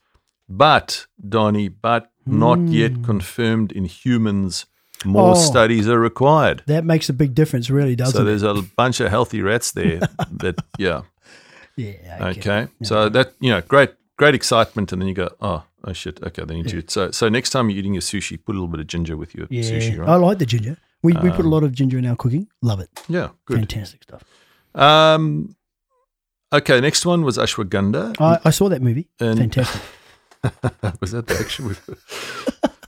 But, 0.48 1.06
Donnie, 1.28 1.68
but 1.68 2.10
not 2.24 2.60
yet 2.68 3.02
confirmed 3.04 3.72
in 3.72 3.84
humans. 3.84 4.66
More 5.04 5.32
Oh. 5.32 5.34
studies 5.34 5.88
are 5.88 5.98
required. 6.00 6.62
That 6.66 6.84
makes 6.84 7.08
a 7.08 7.12
big 7.12 7.34
difference, 7.34 7.68
really, 7.68 7.94
doesn't 7.96 8.14
it? 8.14 8.16
So 8.16 8.22
it? 8.22 8.26
there's 8.26 8.42
a 8.42 8.62
bunch 8.76 9.00
of 9.00 9.10
healthy 9.10 9.42
rats 9.42 9.72
there 9.72 9.98
that, 10.40 10.56
yeah. 10.78 11.02
Yeah. 11.76 12.28
Okay. 12.30 12.68
So 12.82 13.08
that, 13.10 13.34
you 13.40 13.50
know, 13.50 13.60
great, 13.60 13.90
great 14.16 14.34
excitement. 14.34 14.92
And 14.92 15.02
then 15.02 15.08
you 15.08 15.14
go, 15.14 15.28
oh, 15.40 15.64
oh 15.86 15.92
shit. 15.92 16.22
Okay. 16.22 16.44
Then 16.44 16.56
you 16.58 16.64
do 16.64 16.78
it. 16.78 16.90
So, 16.90 17.10
so 17.10 17.28
next 17.28 17.50
time 17.50 17.70
you're 17.70 17.78
eating 17.78 17.94
your 17.94 18.02
sushi, 18.02 18.36
put 18.44 18.52
a 18.52 18.58
little 18.58 18.68
bit 18.68 18.80
of 18.80 18.86
ginger 18.86 19.16
with 19.16 19.34
your 19.34 19.46
Yeah. 19.50 19.62
sushi, 19.62 19.98
right? 19.98 20.08
I 20.08 20.16
like 20.16 20.38
the 20.38 20.46
ginger. 20.46 20.76
We, 21.02 21.12
we 21.14 21.30
put 21.30 21.40
a 21.40 21.42
Um, 21.44 21.50
lot 21.50 21.62
of 21.62 21.72
ginger 21.72 21.98
in 21.98 22.06
our 22.06 22.16
cooking. 22.16 22.48
Love 22.62 22.80
it. 22.80 22.90
yeah. 23.08 23.28
Good. 23.46 23.58
Fantastic 23.58 24.02
stuff. 24.02 24.22
Um, 24.74 25.54
okay. 26.52 26.80
Next 26.80 27.06
one 27.06 27.22
was 27.22 27.38
ashwagandha. 27.38 28.16
I, 28.20 28.38
I 28.44 28.50
saw 28.50 28.68
that 28.68 28.82
movie. 28.82 29.08
And- 29.20 29.38
Fantastic. 29.38 29.82
was 31.00 31.10
that 31.12 31.26
the 31.26 31.36
action 31.40 31.66
with? 31.66 31.80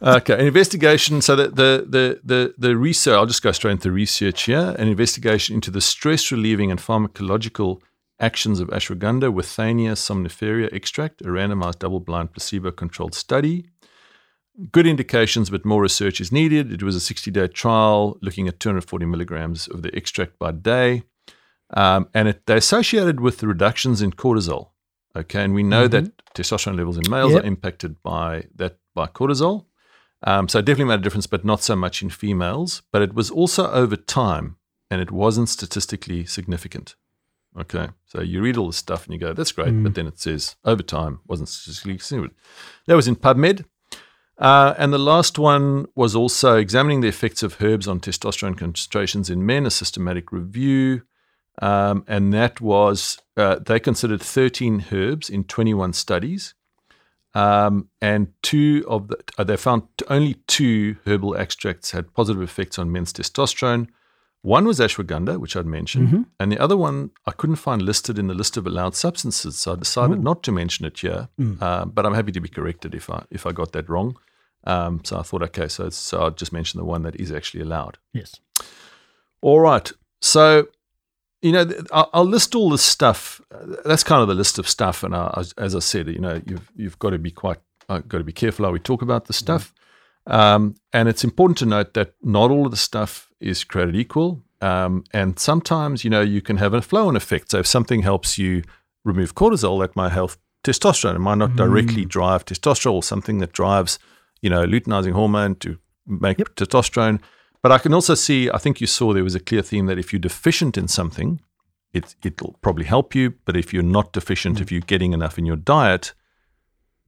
okay, 0.03 0.35
an 0.35 0.47
investigation. 0.47 1.21
So 1.21 1.35
the, 1.35 1.49
the 1.49 1.87
the 1.89 2.21
the 2.25 2.55
the 2.59 2.77
research. 2.77 3.15
I'll 3.15 3.27
just 3.27 3.43
go 3.43 3.51
straight 3.53 3.73
into 3.73 3.89
the 3.89 3.93
research 3.93 4.43
here. 4.45 4.77
An 4.79 4.87
investigation 4.87 5.55
into 5.57 5.71
the 5.71 5.81
stress 5.81 6.31
relieving 6.31 6.71
and 6.71 6.79
pharmacological 6.79 7.81
actions 8.21 8.61
of 8.61 8.69
ashwagandha 8.69 9.33
withania 9.33 9.93
somnifera 9.93 10.73
extract, 10.73 11.21
a 11.23 11.27
randomized 11.27 11.79
double-blind 11.79 12.33
placebo-controlled 12.33 13.15
study. 13.15 13.67
Good 14.73 14.87
indications, 14.87 15.51
but 15.51 15.65
more 15.65 15.83
research 15.83 16.21
is 16.21 16.33
needed. 16.33 16.73
It 16.73 16.83
was 16.83 16.97
a 16.97 17.15
60-day 17.15 17.49
trial 17.49 18.19
looking 18.21 18.49
at 18.49 18.59
240 18.59 19.07
milligrams 19.07 19.69
of 19.69 19.83
the 19.83 19.95
extract 19.97 20.39
by 20.39 20.51
day, 20.51 21.05
um, 21.75 22.09
and 22.13 22.29
it, 22.29 22.47
they 22.47 22.57
associated 22.57 23.21
with 23.21 23.39
the 23.39 23.47
reductions 23.47 24.03
in 24.03 24.11
cortisol. 24.13 24.71
Okay, 25.17 25.43
and 25.43 25.55
we 25.55 25.63
know 25.63 25.89
that 25.89 26.05
testosterone 26.35 26.77
levels 26.77 26.97
in 26.97 27.05
males 27.11 27.33
Yep. 27.33 27.43
are 27.43 27.47
impacted 27.47 28.03
by 28.03 28.45
that 28.57 28.79
by 28.95 29.07
cortisol. 29.07 29.65
Um, 30.25 30.49
so 30.49 30.59
it 30.59 30.65
definitely 30.65 30.91
made 30.91 31.01
a 31.01 31.03
difference, 31.03 31.27
but 31.29 31.45
not 31.45 31.63
so 31.63 31.77
much 31.77 32.03
in 32.03 32.11
females. 32.11 32.83
But 32.93 33.03
it 33.03 33.15
was 33.15 33.31
also 33.31 33.71
over 33.71 33.97
time, 33.97 34.57
and 34.91 35.01
it 35.01 35.11
wasn't 35.11 35.49
statistically 35.49 36.25
significant. 36.25 36.97
Okay, 37.61 37.89
so 38.07 38.21
you 38.21 38.41
read 38.41 38.57
all 38.57 38.69
this 38.69 38.77
stuff 38.77 39.05
and 39.05 39.15
you 39.15 39.21
go, 39.21 39.33
"That's 39.33 39.53
great," 39.53 39.83
but 39.83 39.95
then 39.95 40.07
it 40.07 40.19
says 40.21 40.57
over 40.65 40.83
time 40.83 41.21
wasn't 41.27 41.49
statistically 41.49 41.99
significant. 41.99 42.39
That 42.87 42.95
was 42.95 43.09
in 43.09 43.17
PubMed. 43.17 43.65
Uh, 44.39 44.73
and 44.79 44.93
the 44.93 44.99
last 44.99 45.39
one 45.39 45.87
was 45.97 46.15
also 46.15 46.57
examining 46.57 47.01
the 47.01 47.09
effects 47.09 47.43
of 47.43 47.61
herbs 47.61 47.89
on 47.89 47.99
testosterone 47.99 48.57
concentrations 48.57 49.29
in 49.29 49.45
men, 49.45 49.67
a 49.67 49.71
systematic 49.71 50.31
review. 50.31 51.03
Um, 51.61 52.05
and 52.07 52.33
that 52.33 52.61
was, 52.61 53.19
uh, 53.37 53.57
they 53.59 53.81
considered 53.81 54.23
13 54.23 54.87
herbs 54.93 55.29
in 55.29 55.43
21 55.43 55.93
studies. 55.93 56.55
Um, 57.35 57.89
and 58.01 58.33
two 58.43 58.85
of 58.89 59.09
the, 59.09 59.19
uh, 59.37 59.45
they 59.45 59.57
found 59.57 59.83
only 60.09 60.35
two 60.47 60.97
herbal 61.05 61.37
extracts 61.37 61.91
had 61.91 62.15
positive 62.15 62.43
effects 62.43 62.79
on 62.79 62.93
men's 62.93 63.13
testosterone. 63.13 63.89
One 64.43 64.67
was 64.67 64.79
ashwagandha, 64.79 65.39
which 65.39 65.57
I'd 65.57 65.67
mentioned, 65.67 66.27
and 66.39 66.53
the 66.53 66.59
other 66.59 66.77
one 66.77 67.11
I 67.27 67.33
couldn't 67.33 67.57
find 67.57 67.83
listed 67.83 68.19
in 68.19 68.29
the 68.29 68.35
list 68.35 68.57
of 68.57 68.67
allowed 68.67 68.95
substances, 68.95 69.59
so 69.59 69.73
I 69.73 69.77
decided 69.77 70.23
not 70.23 70.43
to 70.45 70.53
mention 70.53 70.87
it 70.87 70.99
here. 70.99 71.29
Uh, 71.61 71.85
but 71.87 72.07
I'm 72.07 72.15
happy 72.15 72.33
to 72.33 72.41
be 72.41 72.49
corrected 72.49 72.95
if 72.95 73.11
I 73.11 73.25
if 73.31 73.47
I 73.47 73.53
got 73.53 73.73
that 73.73 73.89
wrong. 73.89 74.17
Um, 74.65 75.01
so 75.05 75.19
I 75.19 75.23
thought, 75.23 75.43
okay, 75.43 75.69
so 75.69 75.87
it's, 75.87 75.97
so 75.97 76.21
I'll 76.21 76.31
just 76.31 76.53
mention 76.53 76.79
the 76.79 76.85
one 76.85 77.03
that 77.03 77.17
is 77.17 77.33
actually 77.33 77.63
allowed. 77.63 77.99
Yes. 78.13 78.35
All 79.41 79.61
right. 79.61 79.91
So, 80.21 80.67
you 81.43 81.53
know, 81.53 81.65
I'll, 81.93 82.25
list 82.25 82.55
all 82.55 82.71
this 82.71 82.83
stuff. 82.83 83.41
That's 83.85 84.03
kind 84.03 84.21
of 84.21 84.29
the 84.29 84.35
list 84.35 84.59
of 84.59 84.69
stuff. 84.69 85.03
And 85.05 85.15
I, 85.15 85.33
as- 85.37 85.55
as 85.57 85.75
I 85.77 85.79
said, 85.81 86.09
you 86.09 86.19
know, 86.19 86.41
you've 86.47 86.71
you've 86.77 86.99
got 86.99 87.11
to 87.11 87.19
be 87.19 87.31
quite 87.31 87.59
uh, 87.89 88.01
got 88.07 88.19
to 88.19 88.25
be 88.25 88.33
careful 88.33 88.65
how 88.67 88.73
we 88.73 88.79
talk 88.81 89.03
about 89.03 89.25
the 89.27 89.33
stuff. 89.33 89.73
Um, 90.29 90.77
and 90.93 91.09
it's 91.09 91.25
important 91.25 91.59
to 91.59 91.67
note 91.67 91.95
that 91.95 92.13
not 92.23 92.51
all 92.51 92.67
of 92.67 92.71
the 92.71 92.77
stuff 92.77 93.31
is 93.41 93.65
created 93.65 93.97
equal. 93.97 94.45
Um, 94.61 95.05
and 95.13 95.39
sometimes, 95.39 96.05
you 96.05 96.11
know, 96.11 96.21
you 96.21 96.43
can 96.43 96.59
have 96.59 96.75
a 96.75 96.83
flow-on 96.83 97.17
effect. 97.17 97.51
So 97.51 97.59
if 97.59 97.67
something 97.67 98.03
helps 98.03 98.39
you 98.39 98.63
remove 99.05 99.35
cortisol, 99.35 99.81
that 99.81 99.97
might 99.97 100.13
help 100.13 100.33
testosterone. 100.65 101.17
It 101.17 101.21
might 101.21 101.39
not 101.39 101.57
directly 101.57 102.05
drive 102.05 102.45
testosterone 102.45 102.93
or 102.93 103.03
something 103.03 103.39
that 103.39 103.53
drives, 103.53 103.99
you 104.43 104.51
know, 104.51 104.67
luteinizing 104.67 105.13
hormone 105.13 105.55
to 105.57 105.79
make 106.07 106.39
testosterone. 106.39 107.21
But 107.63 107.73
I 107.73 107.79
can 107.79 107.95
also 107.95 108.15
see, 108.15 108.51
I 108.51 108.59
think 108.59 108.81
you 108.81 108.87
saw 108.87 109.13
there 109.13 109.25
was 109.25 109.35
a 109.35 109.41
clear 109.41 109.63
theme 109.63 109.87
that 109.87 109.99
if 109.99 110.13
you're 110.13 110.21
deficient 110.21 110.77
in 110.77 110.89
something, 110.89 111.41
it, 111.93 112.15
it'll 112.23 112.57
probably 112.61 112.85
help 112.85 113.15
you. 113.15 113.35
But 113.45 113.57
if 113.57 113.73
you're 113.73 113.83
not 113.83 114.13
deficient, 114.13 114.61
if 114.61 114.71
you're 114.71 114.81
getting 114.81 115.13
enough 115.13 115.39
in 115.39 115.47
your 115.47 115.57
diet, 115.57 116.13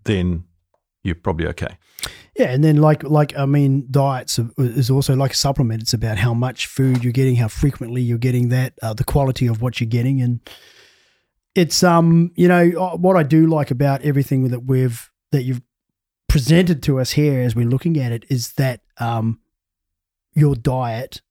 then 0.05 0.45
you're 1.03 1.15
probably 1.15 1.47
okay. 1.49 1.77
Yeah, 2.37 2.51
and 2.53 2.63
then 2.63 2.77
like 2.77 3.03
like 3.03 3.37
I 3.37 3.45
mean, 3.47 3.87
diets 3.91 4.39
is 4.59 4.91
also 4.91 5.17
like 5.17 5.33
a 5.33 5.37
supplement. 5.37 5.83
It's 5.83 5.95
about 5.95 6.19
how 6.19 6.33
much 6.33 6.67
food 6.67 7.03
you're 7.03 7.13
getting, 7.13 7.37
how 7.37 7.49
frequently 7.49 8.03
you're 8.03 8.19
getting 8.19 8.51
that, 8.51 8.75
uh, 8.83 8.95
the 8.95 9.05
quality 9.05 9.47
of 9.47 9.61
what 9.61 9.81
you're 9.81 9.89
getting, 9.89 10.21
and 10.23 10.41
it's 11.55 11.83
um 11.83 12.31
you 12.37 12.49
know 12.49 12.71
uh, 12.81 12.97
what 12.97 13.17
I 13.17 13.23
do 13.23 13.47
like 13.47 13.71
about 13.71 14.03
everything 14.03 14.49
that 14.49 14.61
we've 14.61 15.11
that 15.33 15.43
you've 15.43 15.63
presented 16.29 16.83
to 16.85 17.01
us 17.01 17.13
here 17.13 17.41
as 17.41 17.57
we're 17.57 17.67
looking 17.67 17.99
at 17.99 18.13
it 18.13 18.25
is 18.29 18.53
that 18.53 18.81
um 18.99 19.41
your 20.33 20.55
diet 20.55 21.23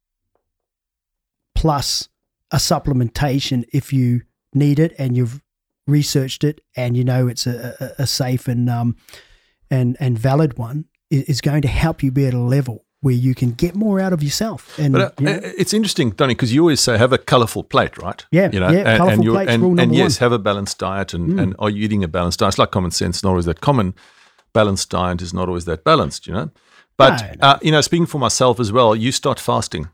plus 1.55 2.09
a 2.51 2.57
supplementation 2.57 3.63
if 3.71 3.93
you 3.93 4.21
need 4.53 4.79
it 4.79 4.93
and 4.97 5.15
you've 5.15 5.41
researched 5.88 6.43
it 6.43 6.62
and 6.75 6.97
you 6.97 7.03
know 7.03 7.27
it's 7.27 7.47
a, 7.47 7.75
a, 7.79 8.03
a 8.03 8.07
safe 8.07 8.47
and 8.47 8.69
um 8.69 8.95
and 9.69 9.97
and 9.99 10.17
valid 10.17 10.58
one 10.58 10.86
is 11.10 11.41
going 11.41 11.62
to 11.63 11.67
help 11.67 12.03
you 12.03 12.12
be 12.12 12.25
at 12.27 12.34
a 12.34 12.39
level 12.39 12.86
where 13.01 13.15
you 13.15 13.34
can 13.34 13.51
get 13.51 13.75
more 13.75 13.99
out 13.99 14.12
of 14.13 14.21
yourself. 14.21 14.77
And 14.77 14.93
But 14.93 15.01
uh, 15.01 15.12
you 15.19 15.25
know, 15.25 15.32
uh, 15.34 15.51
it's 15.58 15.73
interesting, 15.73 16.10
Donny, 16.12 16.36
because 16.36 16.53
you 16.53 16.62
always 16.62 16.82
say 16.82 16.97
have 16.97 17.13
a 17.13 17.17
colourful 17.17 17.63
plate, 17.63 17.97
right? 17.97 18.25
Yeah, 18.32 18.49
you 18.51 18.60
know, 18.60 18.69
yeah, 18.69 18.79
and, 19.01 19.10
and, 19.12 19.23
plate's 19.23 19.51
and, 19.51 19.79
and 19.79 19.95
yes, 19.95 20.19
one. 20.19 20.25
have 20.25 20.32
a 20.34 20.39
balanced 20.39 20.79
diet, 20.79 21.13
and, 21.13 21.39
and 21.39 21.55
are 21.60 21.69
you 21.69 21.84
eating 21.86 22.03
a 22.03 22.08
balanced 22.10 22.39
diet? 22.39 22.49
It's 22.53 22.58
like 22.60 22.71
common 22.71 22.91
sense, 22.91 23.23
not 23.23 23.29
always 23.29 23.45
that 23.45 23.62
common. 23.62 23.95
Balanced 24.53 24.89
diet 24.89 25.21
is 25.21 25.34
not 25.34 25.47
always 25.47 25.65
that 25.65 25.84
balanced, 25.84 26.27
you 26.27 26.34
know. 26.34 26.51
But 26.97 27.21
No, 27.21 27.27
no. 27.27 27.34
Uh, 27.41 27.60
you 27.62 27.71
know, 27.71 27.82
speaking 27.82 28.05
for 28.08 28.17
myself 28.19 28.60
as 28.60 28.71
well, 28.71 28.93
you 28.95 29.12
start 29.13 29.39
fasting, 29.39 29.88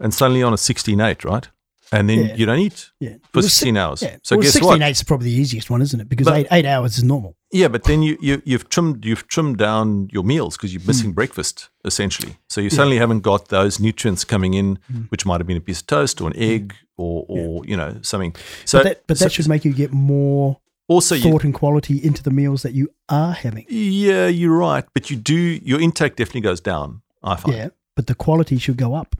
and 0.00 0.12
suddenly 0.12 0.42
on 0.42 0.52
a 0.52 0.58
sixteen 0.58 1.00
eight, 1.00 1.24
right? 1.24 1.48
And 1.92 2.10
then 2.10 2.18
Yeah. 2.26 2.34
you 2.34 2.44
don't 2.46 2.58
eat 2.58 2.90
yeah, 3.00 3.14
for 3.32 3.36
Well, 3.36 3.42
si- 3.44 3.48
sixteen 3.50 3.76
hours. 3.76 4.02
Yeah. 4.02 4.16
So 4.22 4.36
well, 4.36 4.42
guess 4.42 4.52
16 4.52 4.80
what? 4.80 4.90
is 4.90 5.02
probably 5.04 5.30
the 5.30 5.40
easiest 5.40 5.70
one, 5.70 5.80
isn't 5.82 5.98
it? 6.00 6.08
Because 6.08 6.26
But- 6.26 6.36
eight, 6.40 6.46
eight 6.50 6.66
hours 6.66 6.98
is 6.98 7.04
normal. 7.04 7.36
Yeah, 7.50 7.68
but 7.68 7.84
then 7.84 8.02
you, 8.02 8.18
you 8.20 8.42
you've 8.44 8.68
trimmed 8.68 9.04
you've 9.06 9.26
trimmed 9.28 9.56
down 9.58 10.08
your 10.12 10.22
meals 10.24 10.56
because 10.56 10.72
you're 10.74 10.82
Hmm. 10.82 10.88
missing 10.88 11.12
breakfast 11.12 11.70
essentially. 11.84 12.36
So 12.48 12.60
you 12.60 12.68
suddenly 12.70 12.98
haven't 12.98 13.20
got 13.20 13.48
those 13.48 13.80
nutrients 13.80 14.24
coming 14.24 14.52
in, 14.54 14.78
Hmm. 14.90 15.02
which 15.08 15.24
might 15.24 15.40
have 15.40 15.46
been 15.46 15.56
a 15.56 15.60
piece 15.60 15.80
of 15.80 15.86
toast 15.86 16.20
or 16.20 16.28
an 16.28 16.36
egg 16.36 16.74
or 16.98 17.24
or 17.28 17.64
you 17.64 17.76
know 17.76 17.98
something. 18.02 18.34
So 18.66 18.78
but 18.78 18.84
that, 18.84 19.06
but 19.06 19.16
so- 19.18 19.24
that 19.24 19.32
should 19.32 19.48
make 19.48 19.64
you 19.64 19.72
get 19.72 19.92
more 19.92 20.58
also 20.88 21.14
you, 21.14 21.22
thought 21.22 21.44
and 21.44 21.54
quality 21.54 21.96
into 22.04 22.22
the 22.22 22.30
meals 22.30 22.62
that 22.62 22.72
you 22.74 22.88
are 23.08 23.32
having. 23.32 23.64
yeah, 23.68 24.26
you're 24.26 24.56
right, 24.56 24.84
but 24.94 25.10
you 25.10 25.16
do 25.16 25.34
your 25.34 25.80
intake 25.80 26.16
definitely 26.16 26.42
goes 26.42 26.60
down. 26.60 27.00
I 27.22 27.36
find. 27.36 27.56
Yeah. 27.56 27.68
But 27.96 28.06
the 28.08 28.14
quality 28.14 28.58
should 28.58 28.76
go 28.76 28.94
up. 28.94 29.16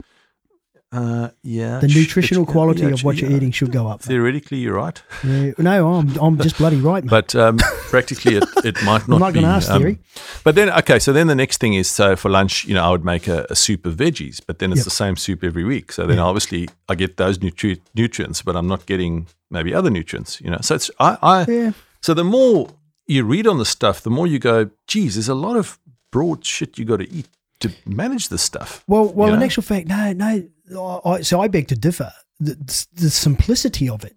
Uh, 0.91 1.29
yeah. 1.43 1.77
The 1.79 1.87
nutritional 1.87 2.43
it 2.43 2.47
sh- 2.47 2.51
quality 2.51 2.81
yeah, 2.81 2.89
of 2.89 3.03
what 3.03 3.17
you're 3.17 3.29
yeah. 3.29 3.37
eating 3.37 3.51
should 3.51 3.71
go 3.71 3.87
up. 3.87 4.01
Theoretically, 4.01 4.57
you're 4.57 4.73
right, 4.73 4.99
Yeah. 5.23 5.51
No, 5.59 5.93
I'm, 5.93 6.17
I'm 6.19 6.39
just 6.39 6.57
bloody 6.57 6.77
right, 6.77 7.03
mate. 7.03 7.09
but 7.11 7.35
um, 7.35 7.57
practically 7.89 8.37
it, 8.37 8.43
it 8.65 8.75
might 8.83 9.07
not. 9.07 9.15
I'm 9.15 9.19
not 9.19 9.33
going 9.33 9.45
to 9.45 9.51
ask 9.51 9.69
um, 9.69 9.81
theory. 9.81 9.99
But 10.43 10.55
then, 10.55 10.71
okay, 10.71 10.97
so 10.97 11.13
then 11.13 11.27
the 11.27 11.35
next 11.35 11.59
thing 11.59 11.75
is 11.75 11.87
so 11.87 12.15
for 12.15 12.29
lunch, 12.29 12.65
you 12.65 12.73
know, 12.73 12.83
I 12.83 12.89
would 12.89 13.05
make 13.05 13.27
a, 13.27 13.45
a 13.51 13.55
soup 13.55 13.85
of 13.85 13.95
veggies, 13.97 14.41
but 14.45 14.57
then 14.57 14.71
it's 14.71 14.79
Yep. 14.79 14.85
the 14.85 14.89
same 14.91 15.15
soup 15.15 15.43
every 15.43 15.63
week. 15.63 15.91
So 15.91 16.07
then 16.07 16.17
obviously 16.17 16.69
I 16.87 16.95
get 16.95 17.17
those 17.17 17.37
nutri- 17.37 17.81
nutrients, 17.93 18.41
but 18.41 18.55
I'm 18.55 18.67
not 18.67 18.87
getting 18.87 19.27
maybe 19.51 19.75
other 19.75 19.91
nutrients, 19.91 20.41
you 20.41 20.49
know. 20.49 20.57
So 20.61 20.73
it's, 20.73 20.89
I, 20.99 21.17
I, 21.21 21.45
Yeah. 21.51 21.71
so 22.01 22.15
the 22.15 22.23
more 22.23 22.69
you 23.05 23.23
read 23.25 23.45
on 23.45 23.59
the 23.59 23.65
stuff, 23.65 24.01
the 24.01 24.09
more 24.09 24.25
you 24.25 24.39
go, 24.39 24.71
geez, 24.87 25.13
there's 25.15 25.29
a 25.29 25.35
lot 25.35 25.55
of 25.55 25.77
broad 26.11 26.43
shit 26.45 26.79
you 26.79 26.85
got 26.85 26.97
to 26.97 27.11
eat 27.13 27.27
to 27.59 27.69
manage 27.85 28.29
this 28.29 28.41
stuff. 28.41 28.83
Well, 28.87 29.11
well, 29.13 29.27
you 29.29 29.33
in 29.35 29.43
actual 29.43 29.63
fact, 29.63 29.85
no, 29.87 30.13
no. 30.13 30.47
I, 30.75 30.99
I- 31.09 31.21
so 31.21 31.41
I 31.41 31.47
beg 31.47 31.67
to 31.69 31.75
differ. 31.75 32.11
The, 32.39 32.55
the 32.93 33.09
simplicity 33.09 33.89
of 33.89 34.03
it 34.05 34.15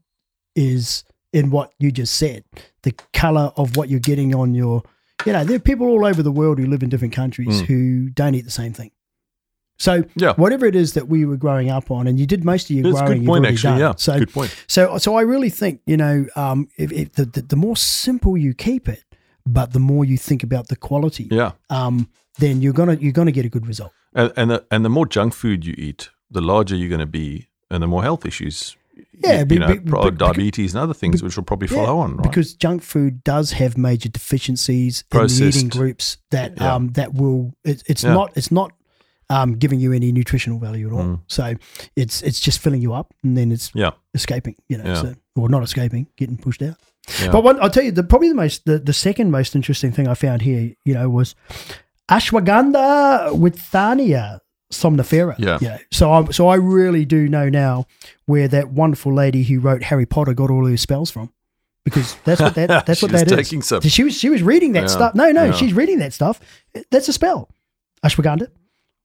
is 0.55 1.05
in 1.33 1.51
what 1.51 1.73
you 1.79 1.91
just 1.91 2.15
said. 2.17 2.45
The 2.83 2.93
color 3.12 3.53
of 3.57 3.77
what 3.77 3.88
you're 3.88 4.01
getting 4.01 4.35
on 4.35 4.55
your, 4.55 4.83
you 5.27 5.33
know, 5.33 5.45
there 5.45 5.57
are 5.57 5.61
people 5.61 5.87
all 5.88 6.05
over 6.05 6.23
the 6.23 6.31
world 6.33 6.59
who 6.59 6.67
live 6.67 6.83
in 6.83 6.88
different 6.88 7.15
countries 7.15 7.62
Mm. 7.62 7.67
who 7.67 8.11
don't 8.11 8.35
eat 8.35 8.45
the 8.45 8.51
same 8.51 8.73
thing. 8.73 8.91
So 9.79 10.05
Yeah. 10.15 10.35
whatever 10.35 10.67
it 10.67 10.77
is 10.77 10.93
that 10.93 11.09
we 11.09 11.25
were 11.25 11.37
growing 11.37 11.69
up 11.71 11.91
on, 11.91 12.07
and 12.07 12.21
you 12.21 12.27
did 12.27 12.45
most 12.45 12.71
of 12.71 12.77
your 12.77 12.85
That's 12.85 12.97
a 12.97 13.05
growing, 13.05 13.12
good 13.19 13.23
you've 13.23 13.27
point, 13.29 13.47
actually. 13.47 13.71
done. 13.71 13.81
Yeah, 13.81 13.95
So 13.97 14.19
good 14.19 14.33
point. 14.33 14.55
so 14.69 14.99
so 14.99 15.17
I 15.17 15.23
really 15.23 15.51
think 15.51 15.81
you 15.87 15.97
know 15.97 16.27
um, 16.37 16.69
if, 16.77 16.93
if 16.93 17.12
the, 17.15 17.25
the 17.25 17.43
the 17.43 17.57
more 17.57 17.77
simple 17.77 18.37
you 18.37 18.55
keep 18.55 18.88
it, 18.88 19.03
but 19.45 19.73
the 19.73 19.81
more 19.81 20.05
you 20.05 20.19
think 20.19 20.45
about 20.45 20.69
the 20.69 20.77
quality, 20.77 21.27
Yeah, 21.31 21.53
um, 21.71 22.09
then 22.38 22.62
you're 22.62 22.75
gonna 22.75 22.95
you're 23.01 23.12
gonna 23.12 23.33
get 23.33 23.45
a 23.47 23.49
good 23.49 23.67
result. 23.67 23.93
and 24.15 24.33
and 24.37 24.51
the, 24.51 24.65
and 24.71 24.85
the 24.85 24.91
more 24.91 25.07
junk 25.07 25.35
food 25.35 25.65
you 25.65 25.75
eat, 25.79 26.11
the 26.33 26.40
larger 26.40 26.75
you're 26.77 26.88
going 26.88 27.01
to 27.01 27.07
be, 27.07 27.49
and 27.71 27.83
the 27.83 27.87
more 27.87 28.03
health 28.03 28.25
issues. 28.27 28.77
Yeah, 29.25 29.40
you, 29.40 29.45
be- 29.47 29.55
you 29.55 29.61
know, 29.61 30.11
be- 30.11 30.11
diabetes 30.16 30.75
and 30.75 30.83
other 30.83 30.95
things, 30.95 31.23
which 31.23 31.37
will 31.37 31.45
probably 31.45 31.68
follow 31.68 31.99
on, 31.99 32.16
right? 32.16 32.23
Because 32.23 32.55
junk 32.55 32.83
food 32.83 33.23
does 33.25 33.53
have 33.53 33.79
major 33.79 34.09
deficiencies 34.09 35.05
in 35.12 35.27
the 35.27 35.45
eating 35.49 35.68
groups 35.68 36.18
that 36.31 36.55
Yeah. 36.59 36.75
um, 36.75 36.88
that 36.92 37.14
will 37.14 37.55
it, 37.64 37.83
it's 37.87 38.03
Yeah. 38.05 38.14
not 38.14 38.33
it's 38.37 38.51
not 38.51 38.73
um, 39.31 39.55
giving 39.55 39.81
you 39.81 39.92
any 39.92 40.12
nutritional 40.12 40.59
value 40.59 40.88
at 40.88 40.92
all. 40.92 41.03
Mm. 41.05 41.21
So 41.27 41.55
it's 41.97 42.21
it's 42.23 42.38
just 42.40 42.59
filling 42.59 42.83
you 42.83 42.92
up 42.92 43.14
and 43.23 43.37
then 43.37 43.51
it's 43.53 43.71
yeah, 43.75 43.92
escaping, 44.12 44.57
you 44.68 44.77
know, 44.79 44.85
Yeah. 44.85 45.01
so, 45.03 45.14
or 45.37 45.49
not 45.49 45.62
escaping, 45.62 46.07
getting 46.16 46.37
pushed 46.37 46.61
out. 46.61 46.77
yeah. 47.21 47.31
But 47.33 47.42
one, 47.45 47.59
I'll 47.62 47.71
tell 47.71 47.85
you, 47.85 47.92
the 47.92 48.03
probably 48.03 48.29
the 48.29 48.35
most 48.35 48.66
the, 48.66 48.79
the 48.79 48.92
second 48.92 49.31
most 49.31 49.55
interesting 49.57 49.90
thing 49.92 50.07
I 50.07 50.14
found 50.14 50.42
here, 50.42 50.75
you 50.85 50.92
know, 50.95 51.09
was 51.09 51.35
ashwagandha 52.11 53.31
withania 53.38 54.40
somnifera. 54.73 55.37
Yeah. 55.39 55.59
You 55.61 55.69
know, 55.69 55.79
so 55.91 56.13
I 56.13 56.25
so 56.31 56.49
I 56.49 56.57
really 56.57 57.05
do 57.05 57.29
know 57.29 57.49
now 57.49 57.87
where 58.27 58.49
that 58.49 58.71
wonderful 58.71 59.15
lady 59.15 59.43
who 59.45 59.61
wrote 59.61 59.83
Harry 59.85 60.07
Potter 60.07 60.35
got 60.35 60.51
all 60.51 60.67
her 60.67 60.77
spells 60.77 61.11
from. 61.11 61.33
Because 61.85 62.17
that's 62.25 62.41
what 62.41 62.55
that 62.55 62.87
that's 62.87 63.03
what 63.03 63.11
that 63.13 63.31
is. 63.31 63.67
some- 63.67 63.81
She 63.83 64.05
was 64.05 64.17
she 64.19 64.29
was 64.31 64.43
reading 64.43 64.73
that 64.73 64.83
Yeah, 64.83 64.87
stuff. 64.89 65.15
No, 65.15 65.31
no, 65.31 65.45
yeah. 65.47 65.53
she's 65.53 65.73
reading 65.75 65.99
that 66.01 66.13
stuff. 66.13 66.41
That's 66.91 67.09
a 67.09 67.13
spell. 67.13 67.49
Ashwagandha 68.05 68.49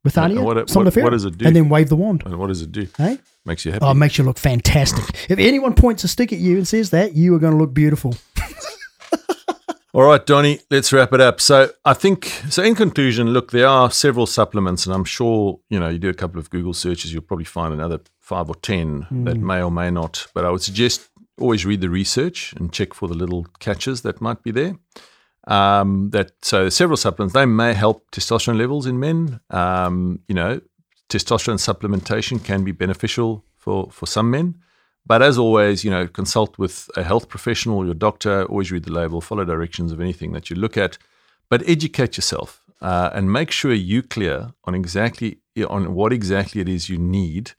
with 0.03 0.15
Yeah, 0.15 0.23
thania 0.27 0.43
what 0.43 0.55
what- 0.57 0.67
somnifera. 0.67 1.03
what 1.03 1.09
does 1.11 1.25
it 1.25 1.37
do? 1.37 1.45
And 1.47 1.55
then 1.55 1.69
wave 1.69 1.89
the 1.89 1.95
wand. 1.95 2.23
and 2.25 2.37
what 2.37 2.47
does 2.47 2.61
it 2.61 2.71
do? 2.71 2.87
Hey? 2.97 3.19
Makes 3.45 3.65
you 3.65 3.71
happy. 3.71 3.85
Oh, 3.85 3.91
it 3.91 3.95
makes 3.95 4.17
you 4.17 4.23
look 4.25 4.37
fantastic. 4.37 5.05
If 5.29 5.39
anyone 5.39 5.73
points 5.73 6.03
a 6.03 6.07
stick 6.09 6.33
at 6.33 6.39
you 6.39 6.57
and 6.57 6.67
says 6.67 6.89
that, 6.89 7.15
you 7.15 7.33
are 7.33 7.39
going 7.39 7.53
to 7.53 7.57
look 7.57 7.73
beautiful. 7.73 8.13
All 9.97 10.03
right, 10.03 10.23
Donnie, 10.23 10.59
let's 10.69 10.93
wrap 10.93 11.11
it 11.11 11.21
up. 11.21 11.41
So 11.41 11.71
I 11.83 11.95
think 11.95 12.25
so 12.51 12.61
in 12.61 12.75
conclusion, 12.75 13.29
look, 13.29 13.49
there 13.49 13.65
are 13.65 13.89
several 13.89 14.27
supplements, 14.27 14.85
and 14.85 14.93
I'm 14.93 15.03
sure, 15.03 15.59
you 15.69 15.79
know, 15.79 15.89
you 15.89 15.97
do 15.97 16.07
a 16.07 16.13
couple 16.13 16.37
of 16.39 16.51
Google 16.51 16.75
searches, 16.75 17.11
you'll 17.11 17.23
probably 17.23 17.45
find 17.45 17.73
another 17.73 18.01
five 18.19 18.47
or 18.47 18.53
ten 18.53 19.07
that 19.09 19.37
may 19.37 19.59
or 19.59 19.71
may 19.71 19.89
not. 19.89 20.27
But 20.35 20.45
I 20.45 20.51
would 20.51 20.61
suggest 20.61 21.09
always 21.39 21.65
read 21.65 21.81
the 21.81 21.89
research 21.89 22.53
and 22.57 22.71
check 22.71 22.93
for 22.93 23.07
the 23.07 23.15
little 23.15 23.47
catches 23.57 24.03
that 24.03 24.21
might 24.21 24.43
be 24.43 24.51
there. 24.51 24.75
Um, 25.47 26.11
that 26.11 26.33
so 26.43 26.69
several 26.69 26.97
supplements 26.97 27.33
they 27.33 27.47
may 27.47 27.73
help 27.73 28.11
testosterone 28.11 28.59
levels 28.59 28.85
in 28.85 28.99
men. 28.99 29.39
Um, 29.49 30.19
you 30.27 30.35
know, 30.35 30.61
testosterone 31.09 31.57
supplementation 31.57 32.45
can 32.45 32.63
be 32.63 32.71
beneficial 32.71 33.43
for 33.55 33.89
for 33.89 34.05
some 34.05 34.29
men. 34.29 34.59
But 35.07 35.21
as 35.21 35.37
always, 35.37 35.83
you 35.85 35.91
know, 35.91 36.05
consult 36.07 36.57
with 36.57 36.89
a 36.97 37.03
health 37.03 37.29
professional, 37.29 37.85
your 37.85 37.93
doctor. 38.07 38.43
Always 38.45 38.71
read 38.71 38.83
the 38.83 38.91
label, 38.91 39.21
follow 39.21 39.45
directions 39.45 39.91
of 39.91 40.01
anything 40.01 40.33
that 40.33 40.49
you 40.49 40.55
look 40.57 40.75
at, 40.77 40.97
but 41.49 41.67
educate 41.67 42.17
yourself 42.17 42.61
uh, 42.81 43.09
and 43.13 43.31
make 43.31 43.49
sure 43.51 43.73
you're 43.73 44.01
clear 44.01 44.51
on 44.65 44.75
exactly 44.75 45.39
on 45.69 45.93
what 45.95 46.11
exactly 46.13 46.61
it 46.61 46.69
is 46.69 46.89
you 46.89 46.97
need, 46.97 47.51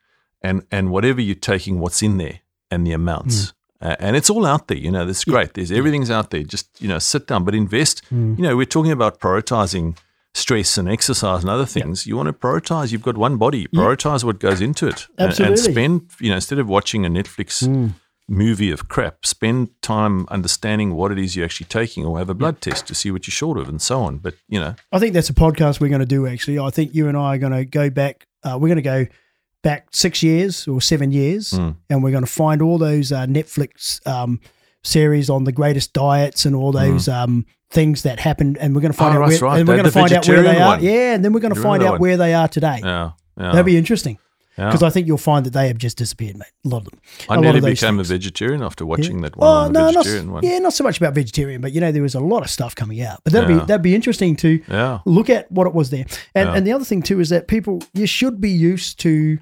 and 0.42 0.64
and 0.70 0.90
whatever 0.90 1.20
you're 1.20 1.34
taking, 1.52 1.80
what's 1.80 2.02
in 2.02 2.18
there 2.18 2.40
and 2.70 2.87
the 2.87 2.92
amounts. 2.92 3.52
Uh, 3.80 3.94
and 4.00 4.16
it's 4.16 4.28
all 4.28 4.44
out 4.44 4.66
there, 4.68 4.76
you 4.76 4.90
know. 4.90 5.06
This 5.06 5.18
is 5.18 5.24
great. 5.24 5.54
There's 5.54 5.72
everything's 5.72 6.11
out 6.11 6.30
there. 6.30 6.42
Just 6.42 6.68
you 6.82 6.88
know, 6.88 6.98
sit 6.98 7.26
down, 7.28 7.44
but 7.44 7.54
invest. 7.54 8.02
You 8.37 8.42
know, 8.44 8.56
we're 8.56 8.66
talking 8.66 8.92
about 8.92 9.20
prioritizing 9.20 9.96
stress 10.35 10.79
and 10.79 10.88
exercise 10.88 11.43
and 11.43 11.51
other 11.51 11.67
things. 11.67 12.07
You 12.07 12.17
want 12.17 12.27
to 12.29 12.33
prioritize. 12.33 12.93
You've 12.93 13.03
got 13.03 13.17
one 13.17 13.37
body. 13.38 13.67
Prioritize 13.69 14.25
what 14.25 14.38
goes 14.38 14.61
into 14.61 14.87
it, 14.88 15.07
and- 15.19 15.38
and, 15.41 15.59
spend. 15.59 16.11
You 16.21 16.31
know, 16.31 16.37
instead 16.37 16.59
of 16.59 16.69
watching 16.69 17.05
a 17.07 17.11
Netflix 17.11 17.93
movie 18.31 18.71
of 18.71 18.88
crap, 18.88 19.25
spend 19.25 19.71
time 19.81 20.27
understanding 20.29 20.95
what 20.95 21.11
it 21.11 21.19
is 21.19 21.35
you're 21.35 21.47
actually 21.47 21.67
taking, 21.67 22.05
or 22.05 22.19
have 22.19 22.29
a 22.29 22.35
blood 22.35 22.61
test 22.61 22.87
to 22.87 22.95
see 22.95 23.11
what 23.11 23.27
you're 23.27 23.33
short 23.33 23.57
of, 23.59 23.69
and 23.69 23.81
so 23.81 24.01
on. 24.01 24.19
But 24.19 24.35
you 24.49 24.61
know, 24.61 24.75
I 24.93 24.99
think 24.99 25.14
that's 25.14 25.31
a 25.31 25.35
podcast 25.35 25.81
we're 25.81 25.88
going 25.88 26.01
to 26.01 26.07
do. 26.07 26.27
Actually, 26.27 26.59
I 26.59 26.71
think 26.71 26.95
you 26.95 27.09
and 27.09 27.17
I 27.17 27.35
are 27.35 27.38
going 27.38 27.53
to 27.55 27.64
go 27.64 27.88
back. 27.91 28.27
Uh, 28.45 28.59
we're 28.61 28.69
going 28.69 28.77
to 28.77 28.83
go 28.83 29.07
back 29.62 29.88
six 29.91 30.23
years 30.23 30.69
or 30.69 30.81
seven 30.81 31.11
years, 31.11 31.51
Mm. 31.51 31.77
and 31.91 32.03
we're 32.05 32.12
going 32.12 32.23
to 32.25 32.31
find 32.31 32.62
all 32.62 32.79
those 32.79 33.11
uh, 33.12 33.27
Netflix 33.27 34.07
um, 34.07 34.41
series 34.88 35.29
on 35.31 35.44
the 35.44 35.53
greatest 35.53 35.92
diets 35.92 36.44
and 36.46 36.57
all 36.57 36.72
those 36.72 37.07
um, 37.09 37.44
things 37.70 38.03
that 38.03 38.18
happened, 38.18 38.57
and 38.59 38.74
we're 38.74 38.81
going 38.81 38.92
to 38.92 38.98
find 38.98 39.14
Mm. 39.14 39.18
Oh, 39.18 39.22
out 39.24 39.29
where, 39.29 39.38
right. 39.40 39.59
and 39.61 39.68
we're 39.68 39.74
going 39.77 39.85
to 39.85 39.90
find 39.92 40.12
out 40.12 40.27
where 40.27 40.37
they 40.42 40.48
vegetarian 40.48 40.62
are. 40.62 40.81
Yeah, 40.81 41.14
and 41.14 41.24
then 41.24 41.33
we're 41.33 41.40
going 41.40 41.55
to 41.55 41.61
find 41.62 41.83
out 41.83 41.92
one? 41.92 42.01
where 42.01 42.16
they 42.16 42.35
are 42.35 42.48
today. 42.48 42.81
yeah, 42.83 43.11
yeah. 43.38 43.51
That'd 43.53 43.66
be 43.66 43.77
interesting 43.77 44.18
yeah. 44.57 44.66
because 44.68 44.83
I 44.83 44.90
think 44.90 45.07
you'll 45.07 45.18
find 45.18 45.44
that 45.46 45.53
they 45.53 45.68
have 45.68 45.79
just 45.79 45.96
disappeared, 45.98 46.37
mate. 46.37 46.48
A 46.64 46.68
lot 46.68 46.79
of 46.79 46.90
them. 46.90 47.01
I 47.29 47.37
a 47.37 47.40
nearly 47.40 47.61
became 47.61 47.96
things. 47.96 48.11
a 48.11 48.14
vegetarian 48.14 48.62
after 48.62 48.85
watching 48.87 49.20
that 49.20 49.37
one 49.37 49.46
Oh 49.48 49.53
on 49.66 49.72
the 49.72 49.81
no, 49.92 50.01
not, 50.03 50.33
one. 50.33 50.42
yeah, 50.42 50.59
not 50.59 50.72
so 50.72 50.83
much 50.83 50.96
about 50.98 51.14
vegetarian, 51.14 51.61
but 51.61 51.72
you 51.72 51.81
know 51.81 51.92
there 51.92 52.03
was 52.03 52.14
a 52.14 52.20
lot 52.20 52.42
of 52.42 52.51
stuff 52.51 52.74
coming 52.74 53.01
out. 53.03 53.20
But 53.24 53.33
that'd 53.35 53.48
Yeah. 53.51 53.59
be 53.61 53.66
that'd 53.66 53.83
be 53.83 53.94
interesting 53.94 54.35
to 54.37 54.61
Yeah. 54.68 54.98
look 55.05 55.29
at 55.31 55.51
what 55.53 55.66
it 55.66 55.74
was 55.74 55.90
there. 55.90 56.07
And 56.35 56.48
Yeah. 56.48 56.55
and 56.57 56.66
the 56.66 56.72
other 56.72 56.85
thing 56.85 57.03
too 57.03 57.20
is 57.20 57.29
that 57.29 57.46
people 57.48 57.83
you 57.94 58.07
should 58.07 58.40
be 58.40 58.51
used 58.51 58.98
to 59.01 59.38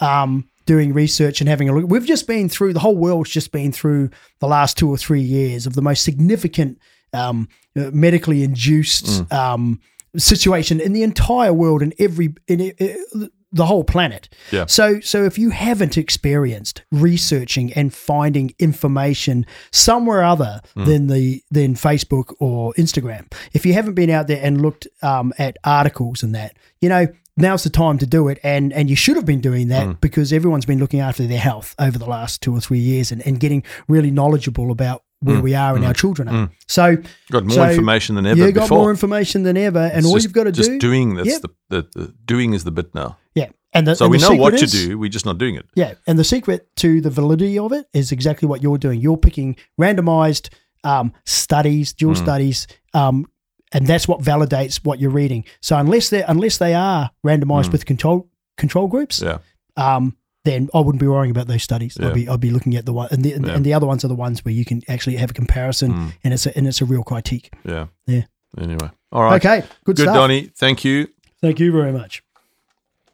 um, 0.00 0.48
doing 0.68 0.92
research 0.92 1.40
and 1.40 1.48
having 1.48 1.68
a 1.68 1.72
look. 1.74 1.90
We've 1.90 2.06
just 2.14 2.26
been 2.26 2.48
through 2.48 2.72
the 2.74 2.80
whole 2.86 2.96
world's 2.96 3.30
just 3.30 3.50
been 3.52 3.72
through 3.72 4.10
the 4.38 4.46
last 4.46 4.76
two 4.78 4.88
or 4.94 4.98
three 4.98 5.22
years 5.38 5.66
of 5.66 5.72
the 5.74 5.82
most 5.82 6.02
significant 6.04 6.78
um, 7.12 7.48
uh, 7.76 7.90
medically 7.92 8.42
induced 8.44 9.06
Mm. 9.06 9.32
um, 9.32 9.80
situation 10.16 10.80
in 10.80 10.92
the 10.92 11.02
entire 11.02 11.52
world 11.52 11.82
and 11.82 11.92
every 11.98 12.34
in, 12.46 12.60
uh, 12.80 13.26
the 13.50 13.64
whole 13.64 13.82
planet. 13.84 14.28
Yeah. 14.52 14.66
So 14.66 15.00
so 15.00 15.24
if 15.24 15.38
you 15.38 15.50
haven't 15.50 15.96
experienced 15.96 16.82
researching 16.92 17.72
and 17.72 17.94
finding 17.94 18.52
information 18.58 19.46
somewhere 19.70 20.22
other 20.22 20.60
Hmm. 20.74 20.84
than 20.84 21.06
the 21.06 21.42
than 21.50 21.74
Facebook 21.74 22.34
or 22.40 22.74
Instagram, 22.76 23.24
if 23.54 23.64
you 23.66 23.72
haven't 23.72 23.94
been 23.94 24.10
out 24.10 24.26
there 24.26 24.40
and 24.46 24.60
looked 24.60 24.86
um, 25.02 25.32
at 25.38 25.56
articles 25.64 26.22
and 26.22 26.34
that, 26.34 26.52
you 26.82 26.88
know, 26.90 27.06
now's 27.38 27.62
the 27.64 27.70
time 27.70 27.98
to 27.98 28.06
do 28.06 28.28
it 28.28 28.38
and 28.42 28.72
and 28.72 28.90
you 28.90 28.96
should 28.96 29.16
have 29.16 29.24
been 29.26 29.40
doing 29.40 29.68
that 29.68 29.86
Hmm. 29.86 29.92
because 30.00 30.32
everyone's 30.32 30.66
been 30.66 30.78
looking 30.78 31.00
after 31.00 31.26
their 31.26 31.38
health 31.38 31.74
over 31.78 31.98
the 31.98 32.06
last 32.06 32.42
two 32.42 32.54
or 32.54 32.60
three 32.60 32.78
years 32.78 33.12
and, 33.12 33.26
and 33.26 33.40
getting 33.40 33.62
really 33.88 34.10
knowledgeable 34.10 34.70
about 34.70 35.02
where 35.20 35.40
we 35.40 35.54
are 35.54 35.74
and 35.74 35.84
our 35.84 35.94
children 35.94 36.28
are. 36.28 36.50
So 36.68 36.96
Hmm. 36.96 37.02
Got 37.32 37.44
more 37.46 37.54
so 37.54 37.68
information 37.70 38.14
than 38.16 38.26
ever 38.26 38.46
you 38.46 38.52
got 38.52 38.62
before. 38.62 38.78
more 38.78 38.90
information 38.90 39.42
than 39.42 39.56
ever, 39.56 39.78
and 39.80 39.98
It's 39.98 40.06
all 40.06 40.14
just- 40.14 40.24
you've 40.24 40.32
got 40.32 40.44
to 40.44 40.52
just 40.52 40.70
do, 40.70 40.78
doing 40.78 41.14
that's 41.16 41.28
Yep. 41.28 41.42
the, 41.42 41.48
the, 41.70 41.88
the 41.98 42.14
doing 42.24 42.52
is 42.54 42.62
the 42.64 42.70
bit 42.70 42.94
now. 42.94 43.16
yeah. 43.34 43.46
And 43.74 43.86
the, 43.86 43.94
So 43.96 44.04
and 44.06 44.12
we 44.12 44.18
know 44.18 44.34
what 44.34 44.56
to 44.58 44.66
do. 44.66 44.96
We're 44.98 45.10
just 45.10 45.26
not 45.26 45.36
doing 45.36 45.54
it. 45.56 45.66
Yeah, 45.74 45.94
and 46.06 46.18
the 46.18 46.24
secret 46.24 46.68
to 46.76 47.00
the 47.02 47.10
validity 47.10 47.58
of 47.58 47.72
it 47.72 47.84
is 47.92 48.12
exactly 48.12 48.48
what 48.48 48.62
you're 48.62 48.78
doing. 48.78 49.00
You're 49.00 49.18
picking 49.18 49.56
randomized 49.78 50.48
um, 50.84 51.12
studies, 51.26 51.92
dual 51.92 52.14
Hmm. 52.14 52.22
studies, 52.24 52.66
um, 52.94 53.26
and 53.72 53.86
that's 53.86 54.06
what 54.08 54.20
validates 54.20 54.84
what 54.84 54.98
you're 55.00 55.10
reading. 55.10 55.44
So 55.60 55.76
unless 55.76 56.10
they 56.10 56.22
unless 56.22 56.58
they 56.58 56.74
are 56.74 57.10
randomized 57.24 57.72
with 57.72 57.84
control 57.86 58.28
control 58.56 58.88
groups. 58.88 59.20
Yeah. 59.22 59.38
um, 59.76 60.16
then 60.44 60.68
I 60.72 60.78
wouldn't 60.80 61.00
be 61.00 61.06
worrying 61.08 61.30
about 61.30 61.46
those 61.46 61.62
studies. 61.62 61.98
Yeah. 62.00 62.08
I'd 62.08 62.14
be 62.14 62.28
I'd 62.28 62.40
be 62.40 62.50
looking 62.50 62.74
at 62.76 62.86
the 62.86 62.92
one 62.92 63.08
and 63.10 63.22
the, 63.24 63.32
and, 63.34 63.46
Yeah. 63.46 63.54
and 63.54 63.66
the 63.66 63.74
other 63.74 63.86
ones 63.86 64.04
are 64.04 64.08
the 64.08 64.14
ones 64.14 64.44
where 64.44 64.54
you 64.54 64.64
can 64.64 64.80
actually 64.88 65.16
have 65.16 65.30
a 65.30 65.34
comparison 65.34 65.92
Mm. 65.92 66.12
and 66.24 66.32
it's 66.34 66.46
a, 66.46 66.56
and 66.56 66.66
it's 66.66 66.80
a 66.80 66.84
real 66.86 67.02
critique. 67.02 67.52
Yeah. 67.64 67.86
Yeah. 68.06 68.22
Anyway. 68.56 68.90
All 69.12 69.22
right. 69.24 69.44
Okay, 69.44 69.60
good, 69.84 69.96
Good, 69.96 69.98
stuff. 70.04 70.14
Donnie. 70.14 70.50
Thank 70.56 70.84
you. 70.84 71.08
Thank 71.42 71.60
you 71.60 71.70
very 71.72 71.92
much. 71.92 72.22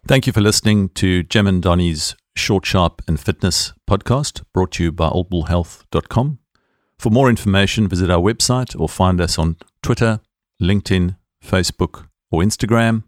Thank 0.06 0.26
you 0.26 0.32
for 0.32 0.40
listening 0.42 0.90
to 0.90 1.22
Jem 1.24 1.46
and 1.46 1.62
Donnie's 1.62 2.14
Short, 2.36 2.66
Sharp 2.66 3.00
and 3.08 3.18
Fitness 3.18 3.72
podcast 3.88 4.42
brought 4.52 4.72
to 4.72 4.84
you 4.84 4.92
by 4.92 5.08
oldbullhealth.com. 5.08 6.38
For 6.98 7.10
more 7.10 7.28
information, 7.30 7.88
visit 7.88 8.10
our 8.10 8.20
website 8.20 8.78
or 8.78 8.88
find 8.88 9.20
us 9.20 9.38
on 9.38 9.56
Twitter, 9.82 10.20
LinkedIn, 10.64 11.16
Facebook, 11.44 12.08
or 12.30 12.42
Instagram. 12.42 13.04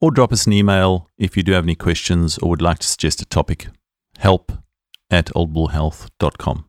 Or 0.00 0.10
drop 0.10 0.32
us 0.32 0.46
an 0.46 0.52
email 0.52 1.08
if 1.16 1.36
you 1.36 1.42
do 1.42 1.52
have 1.52 1.64
any 1.64 1.74
questions 1.74 2.38
or 2.38 2.50
would 2.50 2.62
like 2.62 2.78
to 2.80 2.86
suggest 2.86 3.22
a 3.22 3.24
topic. 3.24 3.68
Help 4.18 4.52
at 5.10 5.26
oldbullhealth.com. 5.26 6.66